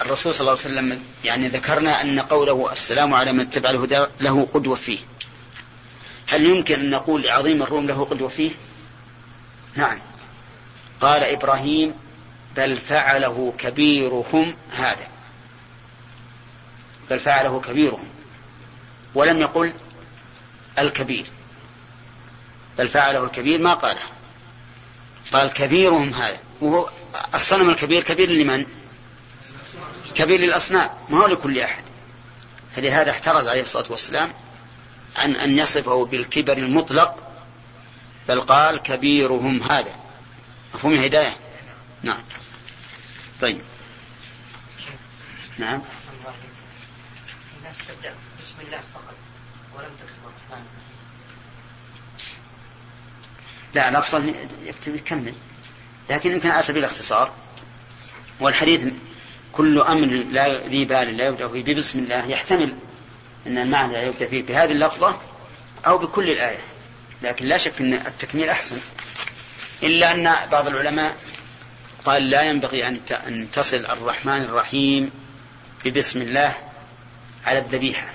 [0.00, 4.46] الرسول صلى الله عليه وسلم يعني ذكرنا أن قوله السلام على من اتبع الهدى له
[4.54, 4.98] قدوة فيه؟
[6.26, 8.50] هل يمكن أن نقول عظيم الروم له قدوة فيه؟
[9.74, 9.98] نعم.
[11.00, 11.94] قال إبراهيم
[12.56, 15.08] بل فعله كبيرهم هذا.
[17.10, 18.08] بل فعله كبيرهم.
[19.14, 19.72] ولم يقل
[20.78, 21.26] الكبير.
[22.78, 24.00] بل فعله الكبير ما قاله.
[25.32, 26.38] قال كبيرهم هذا.
[26.60, 26.90] وهو
[27.34, 28.66] الصنم الكبير كبير لمن؟
[30.14, 30.90] كبير للأصنام.
[31.08, 31.84] ما هو لكل أحد.
[32.76, 34.34] فلهذا احترز عليه الصلاة والسلام
[35.16, 37.16] عن أن يصفه بالكبر المطلق.
[38.28, 39.94] بل قال كبيرهم هذا.
[40.74, 41.36] مفهوم الهداية؟
[42.02, 42.20] نعم.
[43.44, 43.60] طيب.
[45.58, 45.82] نعم.
[47.58, 49.14] الناس تبدأ بسم الله فقط
[49.76, 50.66] ولم تكتب الرحمن
[53.74, 55.34] لا الأفضل يكتب يكمل
[56.10, 57.32] لكن يمكن على سبيل الاختصار
[58.40, 58.92] والحديث
[59.52, 62.74] كل أمر لا ذي بال لا يبدأ فيه بسم الله يحتمل
[63.46, 65.20] أن المعنى يبدأ فيه بهذه اللفظة
[65.86, 66.60] أو بكل الآية.
[67.22, 68.78] لكن لا شك أن التكميل أحسن.
[69.82, 71.16] إلا أن بعض العلماء
[72.04, 72.86] قال لا ينبغي
[73.26, 75.10] أن تصل الرحمن الرحيم
[75.84, 76.54] ببسم الله
[77.46, 78.10] على الذبيحة.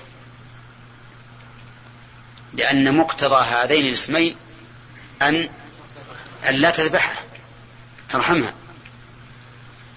[2.52, 4.36] لأن مقتضى هذين الاسمين
[5.22, 5.48] أن
[6.48, 7.22] أن لا تذبحها
[8.08, 8.54] ترحمها.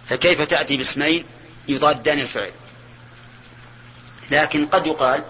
[0.09, 1.25] فكيف تأتي باسمين
[1.67, 2.51] يضادان الفعل؟
[4.31, 5.23] لكن قد يقال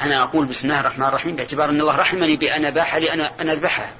[0.00, 3.94] أنا أقول بسم الله الرحمن الرحيم باعتبار أن الله رحمني بأن أباح لي أن أذبحها.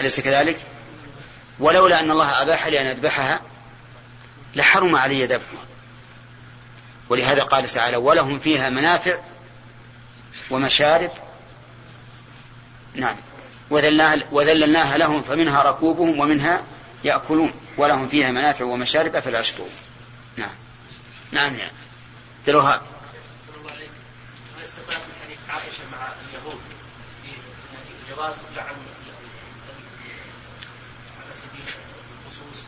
[0.00, 0.60] أليس كذلك؟
[1.60, 3.40] ولولا أن الله أباح لي أن أذبحها
[4.54, 5.64] لحرم علي ذبحها
[7.08, 9.18] ولهذا قال تعالى ولهم فيها منافع
[10.50, 11.10] ومشارب.
[12.94, 13.16] نعم.
[14.32, 16.62] وذللناها, لهم فمنها ركوبهم ومنها
[17.04, 17.52] يأكلون.
[17.76, 19.70] ولهم فيها منافع ومشارب أفلا يشكرون.
[20.36, 20.54] نعم.
[21.32, 21.72] نعم يعني
[22.46, 22.82] دلوها
[24.58, 26.60] هل استفاد من حديث عائشة مع اليهود
[27.22, 28.74] في جواز لعن
[31.20, 31.64] على سبيل
[32.26, 32.64] الخصوص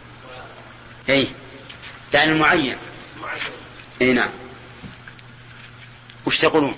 [1.08, 1.28] اي
[2.14, 2.76] لعن المعين.
[4.00, 4.30] اي نعم.
[6.26, 6.74] وش تقولون؟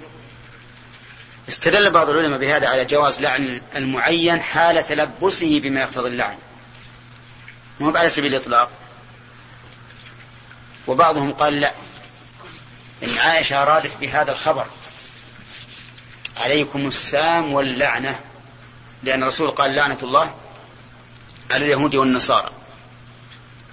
[1.49, 6.37] استدل بعض العلماء بهذا على جواز لعن المعين حال تلبسه بما يقتضي اللعن.
[7.81, 8.71] مو على سبيل الإطلاق.
[10.87, 11.73] وبعضهم قال لا.
[13.03, 14.67] إن عائشة أرادت بهذا الخبر.
[16.37, 18.21] عليكم السام واللعنة.
[19.03, 20.35] لأن الرسول قال لعنة الله
[21.51, 22.64] على اليهود والنصارى.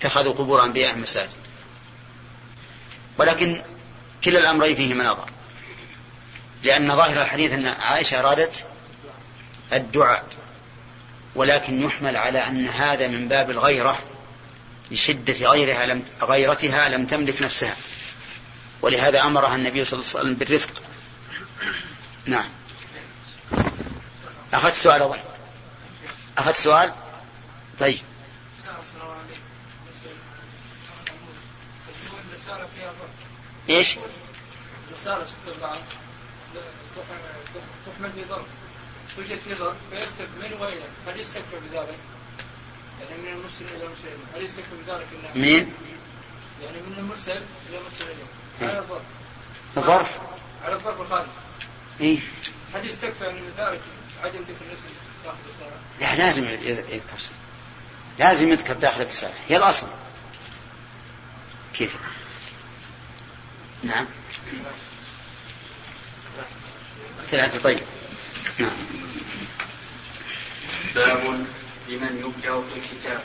[0.01, 1.29] اتخذوا قبور أنبياء مساجد.
[3.17, 3.61] ولكن
[4.23, 5.29] كلا الأمرين فيه مناظر
[6.63, 8.65] لأن ظاهر الحديث أن عائشة أرادت
[9.73, 10.25] الدعاء
[11.35, 13.99] ولكن يحمل على أن هذا من باب الغيرة
[14.91, 17.75] لشدة غيرها لم غيرتها لم تملك نفسها.
[18.81, 20.81] ولهذا أمرها النبي صلى الله عليه وسلم بالرفق.
[22.25, 22.49] نعم.
[24.53, 25.19] أخذت سؤال أظن.
[26.37, 26.93] أخذت سؤال؟
[27.79, 27.99] طيب.
[33.71, 33.97] إيش؟
[34.93, 35.62] رسالة تكتب
[37.86, 38.45] تحمل في ظرف.
[39.15, 41.97] توجد في ظرف فيكتب من وين؟ هل يستكفى بذلك؟
[43.01, 44.07] يعني من المرسل إلى المرسل.
[44.36, 45.73] هل يستكفى بذلك أنه مين؟
[46.63, 48.05] يعني من المرسل إلى المرسل.
[48.62, 49.01] إليه على الظرف
[49.77, 50.19] الظرف.
[50.65, 51.29] على الظرف الخارجي
[52.01, 52.19] إيه؟
[52.73, 53.81] هل يستكفى من ذلك
[54.23, 54.88] عدم ذكر الاسم
[55.25, 57.17] داخل الرسالة؟ لا لازم يذكر
[58.19, 59.34] لازم يذكر داخل الرسالة.
[59.49, 59.88] هي الأصل.
[61.73, 61.97] كيف؟
[63.84, 64.06] نعم.
[67.28, 67.80] ثلاثة طيب.
[68.60, 68.72] نعم.
[70.96, 71.46] باب
[71.89, 73.22] لمن يبدأ في الكتاب.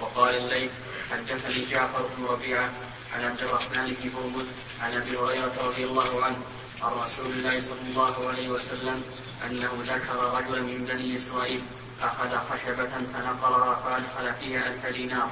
[0.00, 0.70] وقال الليث
[1.10, 2.70] حدثني جعفر بن ربيعة
[3.14, 4.46] عن عبد الرحمن بن هرمز
[4.80, 6.38] عن أبي هريرة رضي الله عنه
[6.82, 9.02] عن رسول الله صلى الله عليه وسلم
[9.46, 11.62] أنه ذكر رجلا من بني إسرائيل
[12.02, 15.30] أخذ خشبة فنقرها فأدخل فيها ألف دينار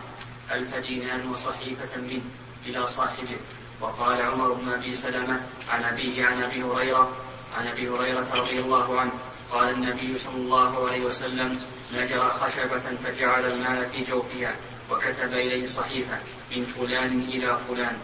[0.50, 2.22] ألف دينار وصحيفة منه
[2.66, 3.38] إلى صاحبه.
[3.80, 7.16] وقال عمر بن أبي سلمة عن أبيه عن أبي هريرة
[7.58, 9.12] عن أبي هريرة رضي الله عنه
[9.52, 11.60] قال النبي صلى الله عليه وسلم
[11.94, 14.54] نجر خشبة فجعل المال في جوفها
[14.90, 16.18] وكتب إليه صحيفة
[16.56, 17.96] من فلان إلى فلان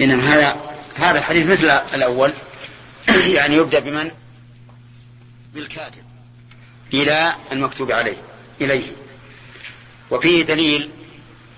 [0.00, 0.56] إنما هذا
[0.96, 2.32] هذا الحديث مثل الأول
[3.36, 4.10] يعني يبدأ بمن؟
[5.54, 6.02] بالكاتب
[6.94, 8.16] إلى المكتوب عليه
[8.60, 8.86] إليه
[10.10, 10.90] وفيه دليل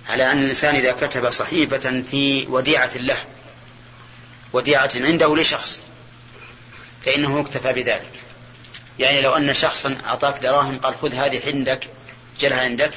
[0.09, 3.17] على أن الإنسان إذا كتب صحيفة في وديعة له
[4.53, 5.81] وديعة عنده لشخص
[7.05, 8.11] فإنه اكتفى بذلك.
[8.99, 11.87] يعني لو أن شخصا أعطاك دراهم قال خذ هذه عندك
[12.39, 12.91] جلها عندك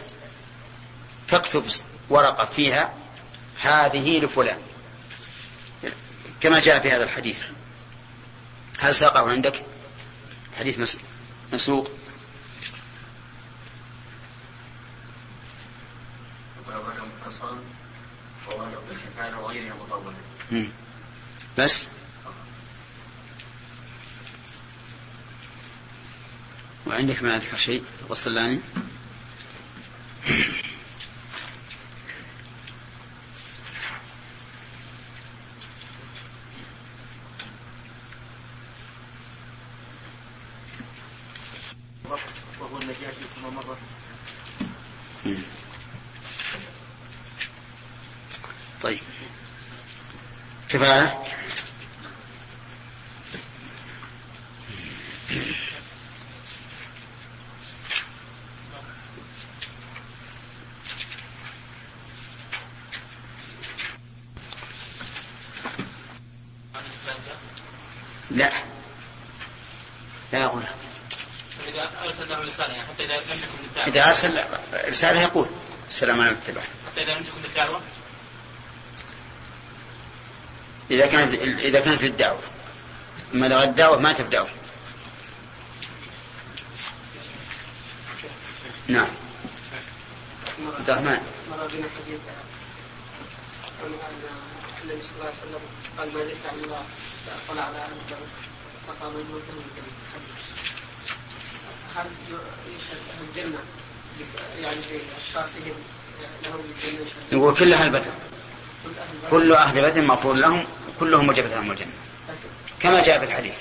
[1.29, 1.65] فاكتب
[2.09, 2.95] ورقة فيها
[3.61, 4.59] هذه لفلان.
[6.41, 7.43] كما جاء في هذا الحديث.
[8.79, 9.63] هل ساقه عندك؟
[10.59, 10.97] حديث
[11.53, 11.91] مسوق.
[21.59, 21.87] بس؟
[26.87, 28.61] وعندك ما أذكر شيء؟ وصلاني
[42.61, 43.77] وهو النجاة كما مر
[48.83, 48.99] طيب.
[50.69, 51.23] كفاية
[68.31, 68.51] لا.
[70.33, 70.63] لا أقول
[71.69, 74.45] إذا أرسل له رسالة يعني حتى إذا لم تكن الدعوة إذا أرسل
[74.91, 75.49] رسالة يقول.
[75.89, 76.37] السلام عليكم.
[76.45, 77.81] اتبع حتى إذا لم تكن الدعوة
[80.91, 82.39] إذا كانت إذا كانت للدعوة
[83.35, 84.47] أما لو الدعوة ما تبدأ.
[88.89, 89.07] نعم.
[90.79, 91.21] عبد الرحمن.
[91.51, 92.21] مر بنا حديث
[93.83, 93.93] عن
[94.85, 95.61] النبي صلى الله عليه وسلم
[95.99, 96.83] قال ما ذكر عن الله
[97.27, 98.27] فاطلع على أهل الجنه
[98.89, 99.93] فقام الموت من الجنه
[101.97, 102.07] هل
[102.77, 103.59] يشهد أهل الجنه
[104.63, 104.77] يعني
[105.17, 105.75] باشخاصهم
[106.45, 108.13] لهم الجنه يقول كل أهل بدر
[109.31, 110.65] كل أهل بدر مغفور لهم.
[111.01, 111.93] كلهم وجبت لهم الجنة.
[112.81, 113.57] كما جاء في الحديث.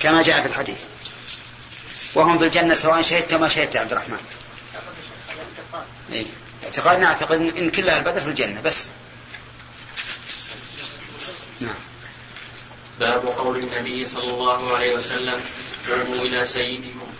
[0.00, 0.84] كما جاء في الحديث.
[2.14, 4.20] وهم في الجنة سواء شهدت ما شهدت يا عبد الرحمن.
[6.12, 6.26] إيه؟
[6.64, 8.88] اعتقادنا أعتقد إن كل أهل بدر في الجنة بس.
[11.60, 11.74] نعم.
[13.00, 15.40] باب قول النبي صلى الله عليه وسلم
[15.88, 17.12] قوموا إلى سيدكم.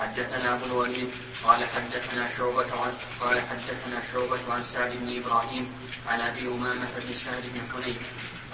[0.00, 1.10] حدثنا ابو الوليد
[1.44, 5.72] قال حدثنا شعبة عن قال حدثنا شعبة عن سعد بن إبراهيم
[6.08, 7.96] عن أبي أمامة بن سعد بن حنيف.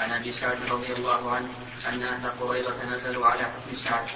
[0.00, 1.48] عن أبي سعد رضي الله عنه
[1.88, 4.06] أن أهل قريظة نزلوا على حكم سعد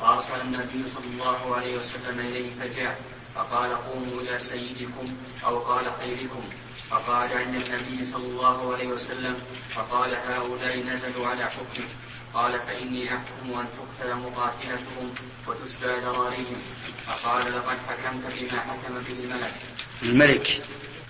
[0.00, 3.00] فأرسل النبي صلى الله عليه وسلم إليه فجاء
[3.34, 5.04] فقال قوموا إلى سيدكم
[5.46, 6.44] أو قال خيركم.
[6.90, 9.40] فقال عند النبي صلى الله عليه وسلم.
[9.74, 11.88] فقال هؤلاء نزلوا على حكمك.
[12.34, 15.14] قال فإني أحكم أن تقتل مقاتلتهم
[15.46, 16.62] وتسبى ذراريهم.
[17.06, 19.54] فقال لقد حكمت بما حكم به الملك.
[20.02, 20.62] الملك.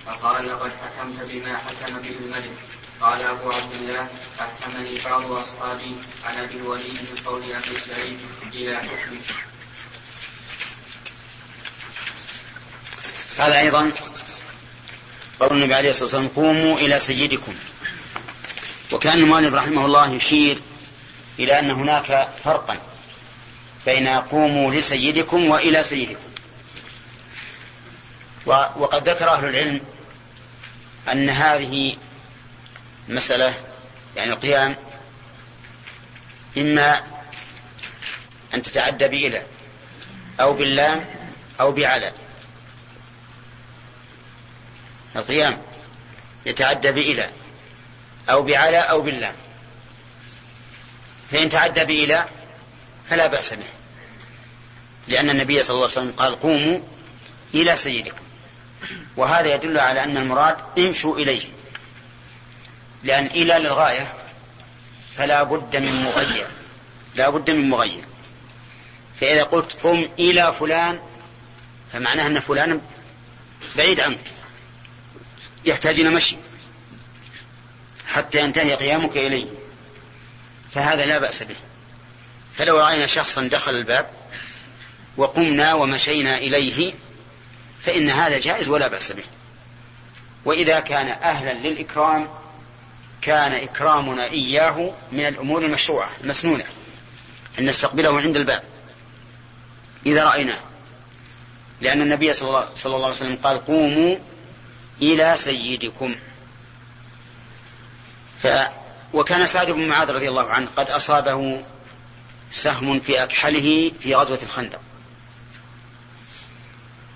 [0.06, 2.56] فقال لقد حكمت بما حكم به الملك.
[3.02, 4.06] قال أبو عبد الله
[4.40, 8.18] أحكمني بعض أصحابي عن أبي الوليد من قول أبي سعيد
[8.52, 9.36] إلى حكمك
[13.38, 13.92] هذا أيضا
[15.40, 17.54] قول النبي عليه الصلاة والسلام قوموا إلى سيدكم
[18.92, 20.58] وكان المؤلف رحمه الله يشير
[21.38, 22.78] إلى أن هناك فرقا
[23.86, 26.30] بين قوموا لسيدكم وإلى سيدكم
[28.46, 29.80] وقد ذكر أهل العلم
[31.12, 31.96] أن هذه
[33.12, 33.54] المسألة
[34.16, 34.76] يعني القيام
[36.58, 37.02] إما
[38.54, 39.42] أن تتعدى بإلى
[40.40, 41.04] أو باللام
[41.60, 42.12] أو بعلى
[45.16, 45.62] القيام
[46.46, 47.30] يتعدى بإلى
[48.30, 49.34] أو بعلى أو باللام.
[51.30, 52.24] فإن تعدى بإلى
[53.10, 53.68] فلا بأس به
[55.08, 56.80] لأن النبي صلى الله عليه وسلم قال قوموا
[57.54, 58.24] إلى سيدكم.
[59.16, 61.61] وهذا يدل على أن المراد امشوا إليه.
[63.04, 64.12] لأن إلى للغاية
[65.16, 66.46] فلا بد من مغير.
[67.14, 68.04] لا بد من مغير.
[69.20, 71.00] فإذا قلت قم إلى فلان
[71.92, 72.80] فمعناه أن فلان
[73.76, 74.20] بعيد عنك.
[75.64, 76.36] يحتاج إلى مشي.
[78.06, 79.46] حتى ينتهي قيامك إليه.
[80.70, 81.56] فهذا لا بأس به.
[82.54, 84.10] فلو رأينا شخصا دخل الباب
[85.16, 86.92] وقمنا ومشينا إليه
[87.82, 89.24] فإن هذا جائز ولا بأس به.
[90.44, 92.41] وإذا كان أهلا للإكرام
[93.22, 96.64] كان إكرامنا إياه من الأمور المشروعة المسنونة.
[97.58, 98.62] أن نستقبله عند الباب.
[100.06, 100.60] إذا رأيناه.
[101.80, 104.16] لأن النبي صلى الله, صلى الله عليه وسلم قال قوموا
[105.02, 106.16] إلى سيدكم.
[108.42, 108.46] ف
[109.12, 111.62] وكان سعد بن معاذ رضي الله عنه قد أصابه
[112.50, 114.80] سهم في أكحله في غزوة الخندق.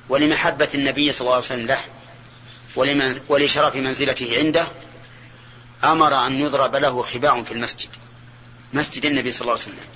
[0.08, 1.80] ولمحبة النبي صلى الله عليه وسلم له
[3.28, 4.66] ولشرف منزلته عنده
[5.84, 7.88] أمر أن يضرب له خباء في المسجد.
[8.72, 9.90] مسجد النبي صلى الله عليه وسلم.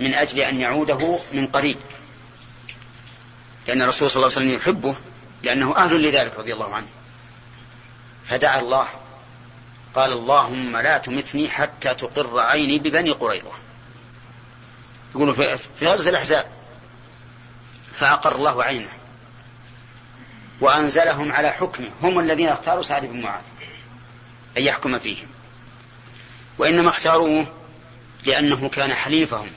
[0.00, 1.76] من أجل أن يعوده من قريب.
[3.66, 4.94] لأن الرسول صلى الله عليه وسلم يحبه
[5.42, 6.86] لأنه أهل لذلك رضي الله عنه.
[8.24, 8.88] فدعا الله.
[9.94, 13.50] قال اللهم لا تمتني حتى تقر عيني ببني قريظة.
[15.14, 15.34] يقولوا
[15.78, 16.46] في غزوة الأحزاب.
[17.94, 18.90] فأقر الله عينه.
[20.60, 21.88] وأنزلهم على حكمه.
[22.02, 23.42] هم الذين اختاروا سعد بن معاذ.
[24.56, 25.26] أن يحكم فيهم.
[26.58, 27.46] وإنما اختاروه
[28.24, 29.48] لأنه كان حليفهم.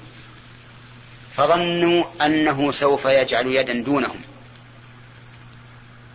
[1.38, 4.22] فظنوا أنه سوف يجعل يدا دونهم.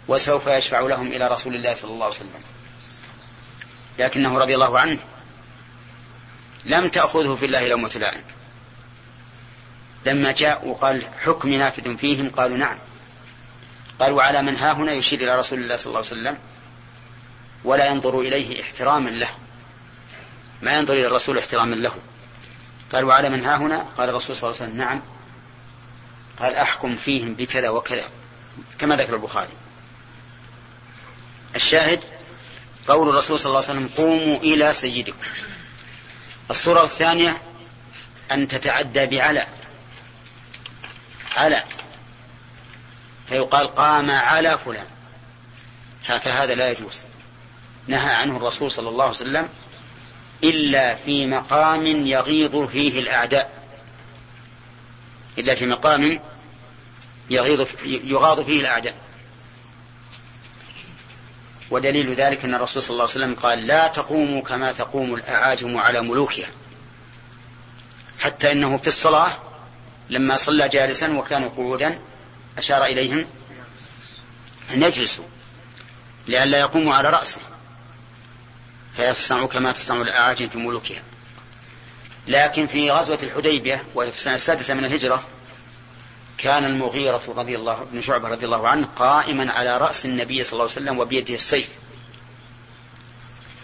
[0.08, 2.42] وسوف يشفع لهم إلى رسول الله صلى الله عليه وسلم.
[3.98, 4.98] لكنه رضي الله عنه
[6.64, 8.22] لم تأخذه في الله لومة لائم
[10.06, 12.78] لما جاء وقال حكم نافذ فيهم قالوا نعم.
[14.00, 16.38] قال وعلى من ها هنا يشير إلى رسول الله صلى الله عليه وسلم.
[17.64, 19.28] ولا ينظر إليه احتراما له.
[20.62, 21.94] ما ينظر إلى الرسول احتراما له.
[22.92, 25.02] قال وعلى من ها هنا؟ قال الرسول صلى الله عليه وسلم نعم.
[26.40, 28.04] قال أحكم فيهم بكذا وكذا.
[28.78, 29.52] كما ذكر البخاري.
[31.56, 32.00] الشاهد
[32.88, 35.26] قول الرسول صلى الله عليه وسلم قوموا إلى سيدكم
[36.50, 37.42] الصورة الثانية
[38.32, 39.46] أن تتعدى بعلى
[41.36, 41.64] على
[43.28, 44.86] فيقال قام على فلان.
[46.18, 47.02] فهذا لا يجوز.
[47.86, 49.48] نهى عنه الرسول صلى الله عليه وسلم
[50.44, 53.62] إلا في مقام يغيظ فيه الأعداء.
[55.38, 56.20] إلا في مقام
[57.30, 58.94] يغيظ يغاض فيه الأعداء.
[61.70, 66.00] ودليل ذلك أن الرسول صلى الله عليه وسلم قال لا تقوموا كما تقوم الأعاجم على
[66.00, 66.48] ملوكها.
[68.20, 69.32] حتى إنه في الصلاة
[70.10, 71.98] لما صلى جالسا وكانوا قعودا
[72.58, 73.26] أشار إليهم
[74.74, 75.24] أن يجلسوا
[76.28, 77.40] لئلا يقوموا على رأسه.
[79.00, 81.02] فيصنعوا كما تصنع الأعاجم في ملوكها.
[82.28, 85.22] لكن في غزوة الحديبية وهي في السنة السادسة من الهجرة
[86.38, 90.62] كان المغيرة رضي الله بن شعبة رضي الله عنه قائما على رأس النبي صلى الله
[90.62, 91.68] عليه وسلم وبيده السيف.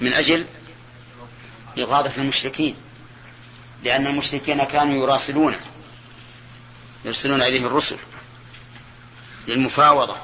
[0.00, 0.46] من أجل
[1.78, 2.76] إغاظة المشركين.
[3.84, 5.60] لأن المشركين كانوا يراسلونه
[7.04, 7.96] يرسلون إليه الرسل
[9.48, 10.16] للمفاوضة.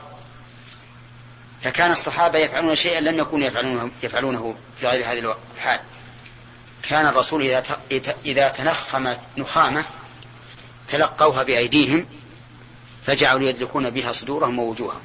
[1.64, 5.80] فكان الصحابة يفعلون شيئا لم يكونوا يفعلونه, يفعلونه في غير هذه الحال.
[6.82, 9.84] كان الرسول إذا إذا تنخم نخامة
[10.88, 12.06] تلقوها بأيديهم
[13.02, 15.00] فجعلوا يدلكون بها صدورهم ووجوههم.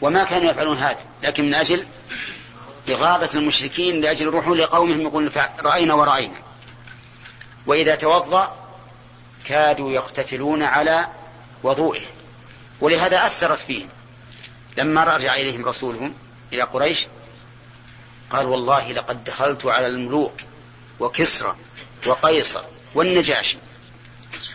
[0.00, 1.86] وما كانوا يفعلون هذا لكن من أجل
[2.90, 6.38] إغاظة المشركين لأجل يروحون لقومهم يقولون رأينا ورأينا.
[7.66, 8.56] وإذا توضأ
[9.44, 11.06] كادوا يقتتلون على
[11.62, 12.02] وضوئه.
[12.80, 13.88] ولهذا أثرت فيهم.
[14.76, 16.14] لما رجع إليهم رسولهم
[16.52, 17.06] إلى قريش
[18.30, 20.34] قال والله لقد دخلت على الملوك
[21.00, 21.56] وكسرى
[22.06, 22.62] وقيصر
[22.94, 23.58] والنجاشي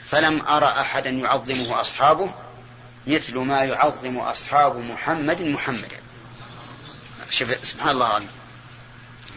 [0.09, 2.32] فلم أرى أحدا يعظمه أصحابه
[3.07, 5.97] مثل ما يعظم أصحاب محمد محمدا.
[7.30, 8.30] شوف سبحان الله العظيم.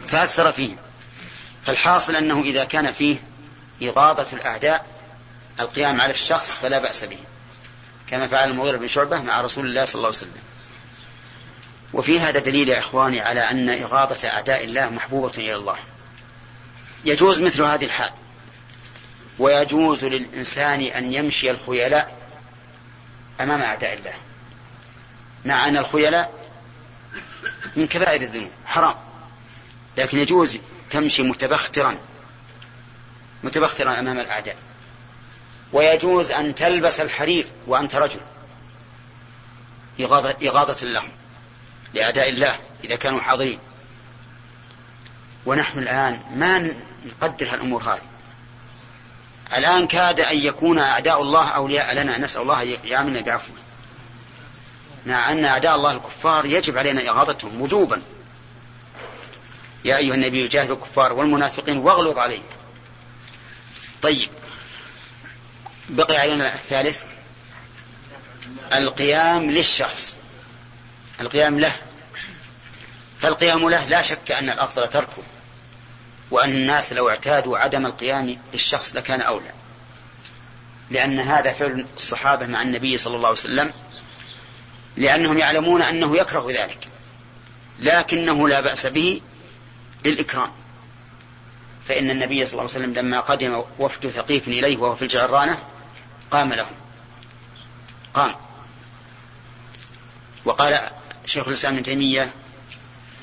[0.07, 0.77] فأثر فيهم.
[1.65, 3.17] فالحاصل أنه إذا كان فيه
[3.83, 4.85] إغاظة الأعداء
[5.59, 7.19] القيام على الشخص فلا بأس به.
[8.07, 10.41] كما فعل المغيرة بن شعبة مع رسول الله صلى الله عليه وسلم.
[11.93, 15.75] وفي هذا دليل يا إخواني على أن إغاظة أعداء الله محبوبة إلى الله.
[17.05, 18.11] يجوز مثل هذه الحال.
[19.39, 22.17] ويجوز للإنسان أن يمشي الخيلاء
[23.41, 24.13] أمام أعداء الله.
[25.45, 26.33] مع أن الخيلاء
[27.75, 28.95] من كبائر الذنوب حرام.
[29.97, 31.97] لكن يجوز تمشي متبخترا
[33.43, 34.57] متبخترا أمام الأعداء.
[35.73, 38.19] ويجوز أن تلبس الحرير وأنت رجل.
[39.99, 41.09] إغاظة لهم.
[41.93, 43.59] لأعداء الله إذا كانوا حاضرين.
[45.45, 46.73] ونحن الآن ما
[47.05, 48.01] نقدر هالأمور هذه.
[49.57, 52.17] الآن كاد أن يكون أعداء الله أولياء لنا.
[52.17, 53.55] نسأل الله يعاملنا بعفوه.
[55.05, 58.01] مع أن أعداء الله الكفار يجب علينا إغاظتهم وجوبا.
[59.85, 62.43] يا أيها النبي جاهد الكفار والمنافقين واغلظ عليهم.
[64.01, 64.29] طيب
[65.89, 67.03] بقي علينا الثالث.
[68.73, 70.15] القيام للشخص.
[71.21, 71.75] القيام له.
[73.21, 75.23] فالقيام له لا شك أن الأفضل تركه
[76.31, 79.51] وأن الناس لو اعتادوا عدم القيام للشخص لكان أولى.
[80.89, 83.73] لأن هذا فعل الصحابة مع النبي صلى الله عليه وسلم
[84.97, 86.87] لأنهم يعلمون أنه يكره ذلك
[87.79, 89.21] لكنه لا بأس به
[90.05, 90.51] للإكرام.
[91.85, 95.57] فإن النبي صلى الله عليه وسلم لما قدم وفد ثقيف إليه وهو في الجعرانة
[96.31, 96.65] قام له
[98.13, 98.35] قام.
[100.45, 100.79] وقال
[101.31, 102.31] شيخ الإسلام ابن تيمية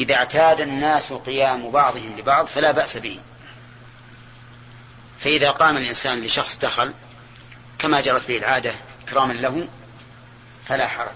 [0.00, 3.20] إذا اعتاد الناس قيام بعضهم لبعض فلا بأس به.
[5.18, 6.94] فإذا قام الإنسان لشخص دخل
[7.78, 9.68] كما جرت به العادة إكراما له
[10.66, 11.14] فلا حرج.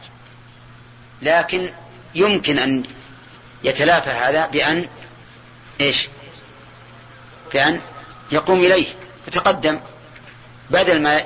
[1.23, 1.73] لكن
[2.15, 2.85] يمكن أن
[3.65, 4.89] يتلافى هذا بأن
[5.81, 6.09] إيش؟
[7.53, 7.81] بأن
[8.33, 8.87] يقوم إليه
[9.29, 9.81] يتقدم.
[10.71, 11.23] بدل ما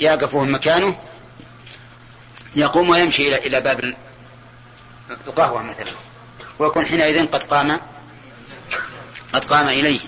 [0.00, 0.98] يقف مكانه
[2.56, 3.94] يقوم ويمشي إلى باب
[5.26, 5.92] القهوة مثلا.
[6.58, 7.80] ويكون حينئذ قد قام
[9.32, 10.00] قد قام إليه.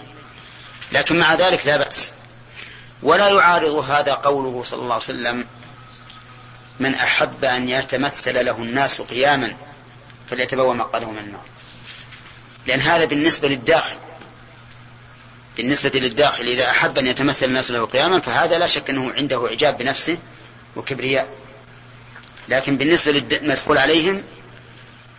[0.92, 2.12] لكن مع ذلك لا بأس.
[3.02, 5.46] ولا يعارض هذا قوله صلى الله عليه وسلم
[6.80, 9.56] من أحب أن يتمثل له الناس قياما
[10.30, 11.44] فليتبوى مقعده من النار.
[12.66, 13.96] لأن هذا بالنسبة للداخل.
[15.56, 19.78] بالنسبة للداخل إذا أحب أن يتمثل الناس له قياما فهذا لا شك أنه عنده إعجاب
[19.78, 20.18] بنفسه
[20.76, 21.28] وكبرياء.
[22.48, 24.24] لكن بالنسبة للمدخول عليهم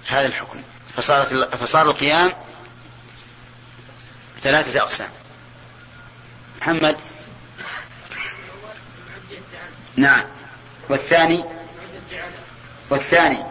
[0.07, 0.61] هذا الحكم.
[0.95, 2.33] فصارت فصار القيام
[4.41, 5.09] ثلاثة أقسام.
[6.61, 6.97] محمد؟
[9.95, 10.23] نعم.
[10.89, 11.45] والثاني؟
[12.89, 13.43] والثاني؟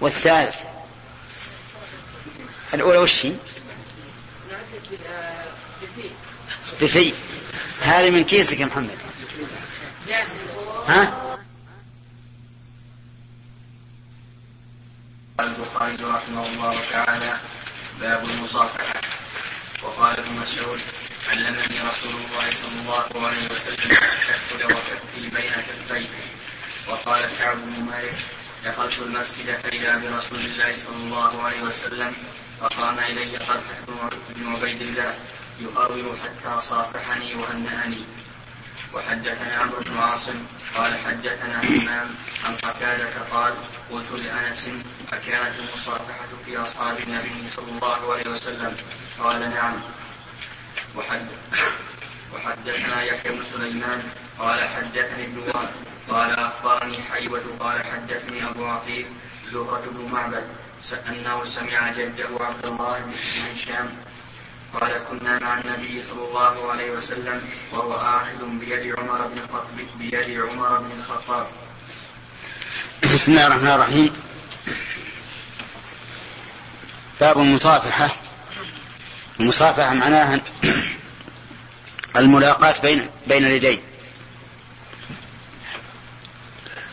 [0.00, 0.56] والثالث؟
[2.74, 3.32] الأولى وش هي؟
[6.80, 7.12] بفي.
[7.82, 8.98] هذه من كيسك يا محمد.
[10.88, 11.25] ها؟
[15.38, 17.36] قال البخاري رحمه الله تعالى
[18.00, 19.00] باب المصافحة.
[19.82, 20.80] وقال ابن مسعود
[21.30, 26.06] علمني رسول الله صلى الله عليه وسلم التشهد وكفي بين كفيه
[26.88, 28.14] وقال كعب بن مالك
[28.64, 32.12] دخلت المسجد فإذا برسول الله صلى الله عليه وسلم
[32.60, 35.14] فقام إلي طلحة بن عبيد الله
[35.60, 38.04] يقرر حتى صافحني وهنأني
[38.96, 42.08] وحدثنا عمرو بن عاصم قال حدثنا همام
[42.44, 43.54] عن قتادة قال
[43.90, 44.68] قلت لأنس
[45.12, 48.76] أكانت المصافحة في أصحاب النبي صلى الله عليه وسلم.
[49.18, 49.74] قال نعم.
[50.96, 51.26] وحد
[52.34, 54.02] وحدثنا يحيى بن سليمان
[54.38, 55.68] قال حدثني ابن وهب
[56.08, 59.06] قال أخبرني حيوة قال حدثني أبو عطيل
[59.46, 60.44] زهرة بن معبد
[61.08, 63.88] انه سمع جده عبد الله بن هشام
[64.80, 69.40] قال كنا مع النبي صلى الله عليه وسلم وهو آخذ بيد عمر بن
[69.98, 71.46] بيد عمر بن الخطاب.
[73.02, 74.12] بسم الله الرحمن الرحيم.
[77.20, 78.10] باب المصافحة.
[79.40, 80.40] المصافحة معناها
[82.16, 83.80] الملاقاة بين بين اليدين.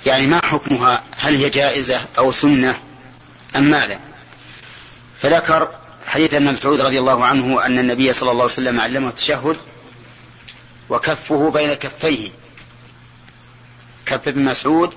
[0.05, 2.79] يعني ما حكمها؟ هل هي جائزة أو سنة
[3.55, 3.99] أم ماذا؟
[5.21, 9.57] فذكر حديث ابن مسعود رضي الله عنه أن النبي صلى الله عليه وسلم علمه التشهد
[10.89, 12.29] وكفه بين كفيه.
[14.05, 14.93] كف ابن مسعود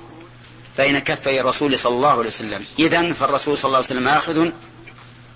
[0.79, 2.65] بين كفي الرسول صلى الله عليه وسلم.
[2.79, 4.53] إذا فالرسول صلى الله عليه وسلم آخذ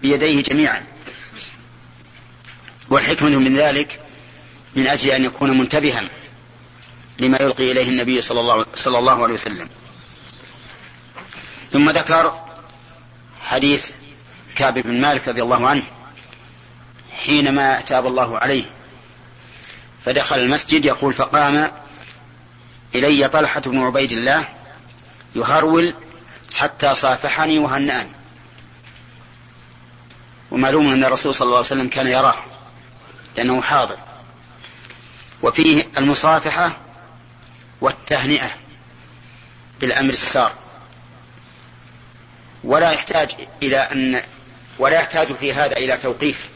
[0.03, 0.87] بيديه جميعا.
[2.91, 4.01] والحكمة من ذلك
[4.77, 6.09] من أجل أن يكون منتبها
[7.19, 9.69] لما يلقي إليه النبي صلى الله, صلى الله عليه وسلم.
[11.73, 12.45] ثم ذكر
[13.41, 13.93] حديث
[14.61, 15.83] كعب بن مالك رضي الله عنه
[17.25, 18.65] حينما تاب الله عليه
[20.05, 21.73] فدخل المسجد يقول فقام
[22.95, 24.49] إلي طلحة بن عبيد الله
[25.35, 25.95] يهرول
[26.55, 28.11] حتى صافحني وهنأني.
[30.51, 32.35] ومعلوم أن الرسول صلى الله عليه وسلم كان يراه
[33.37, 33.97] لأنه حاضر.
[35.43, 36.77] وفيه المصافحة
[37.81, 38.51] والتهنئة
[39.81, 40.53] بالأمر السار.
[42.65, 44.23] ولا يحتاج إلى أن
[44.81, 46.49] ولا يحتاج في هذا إلى توقيف.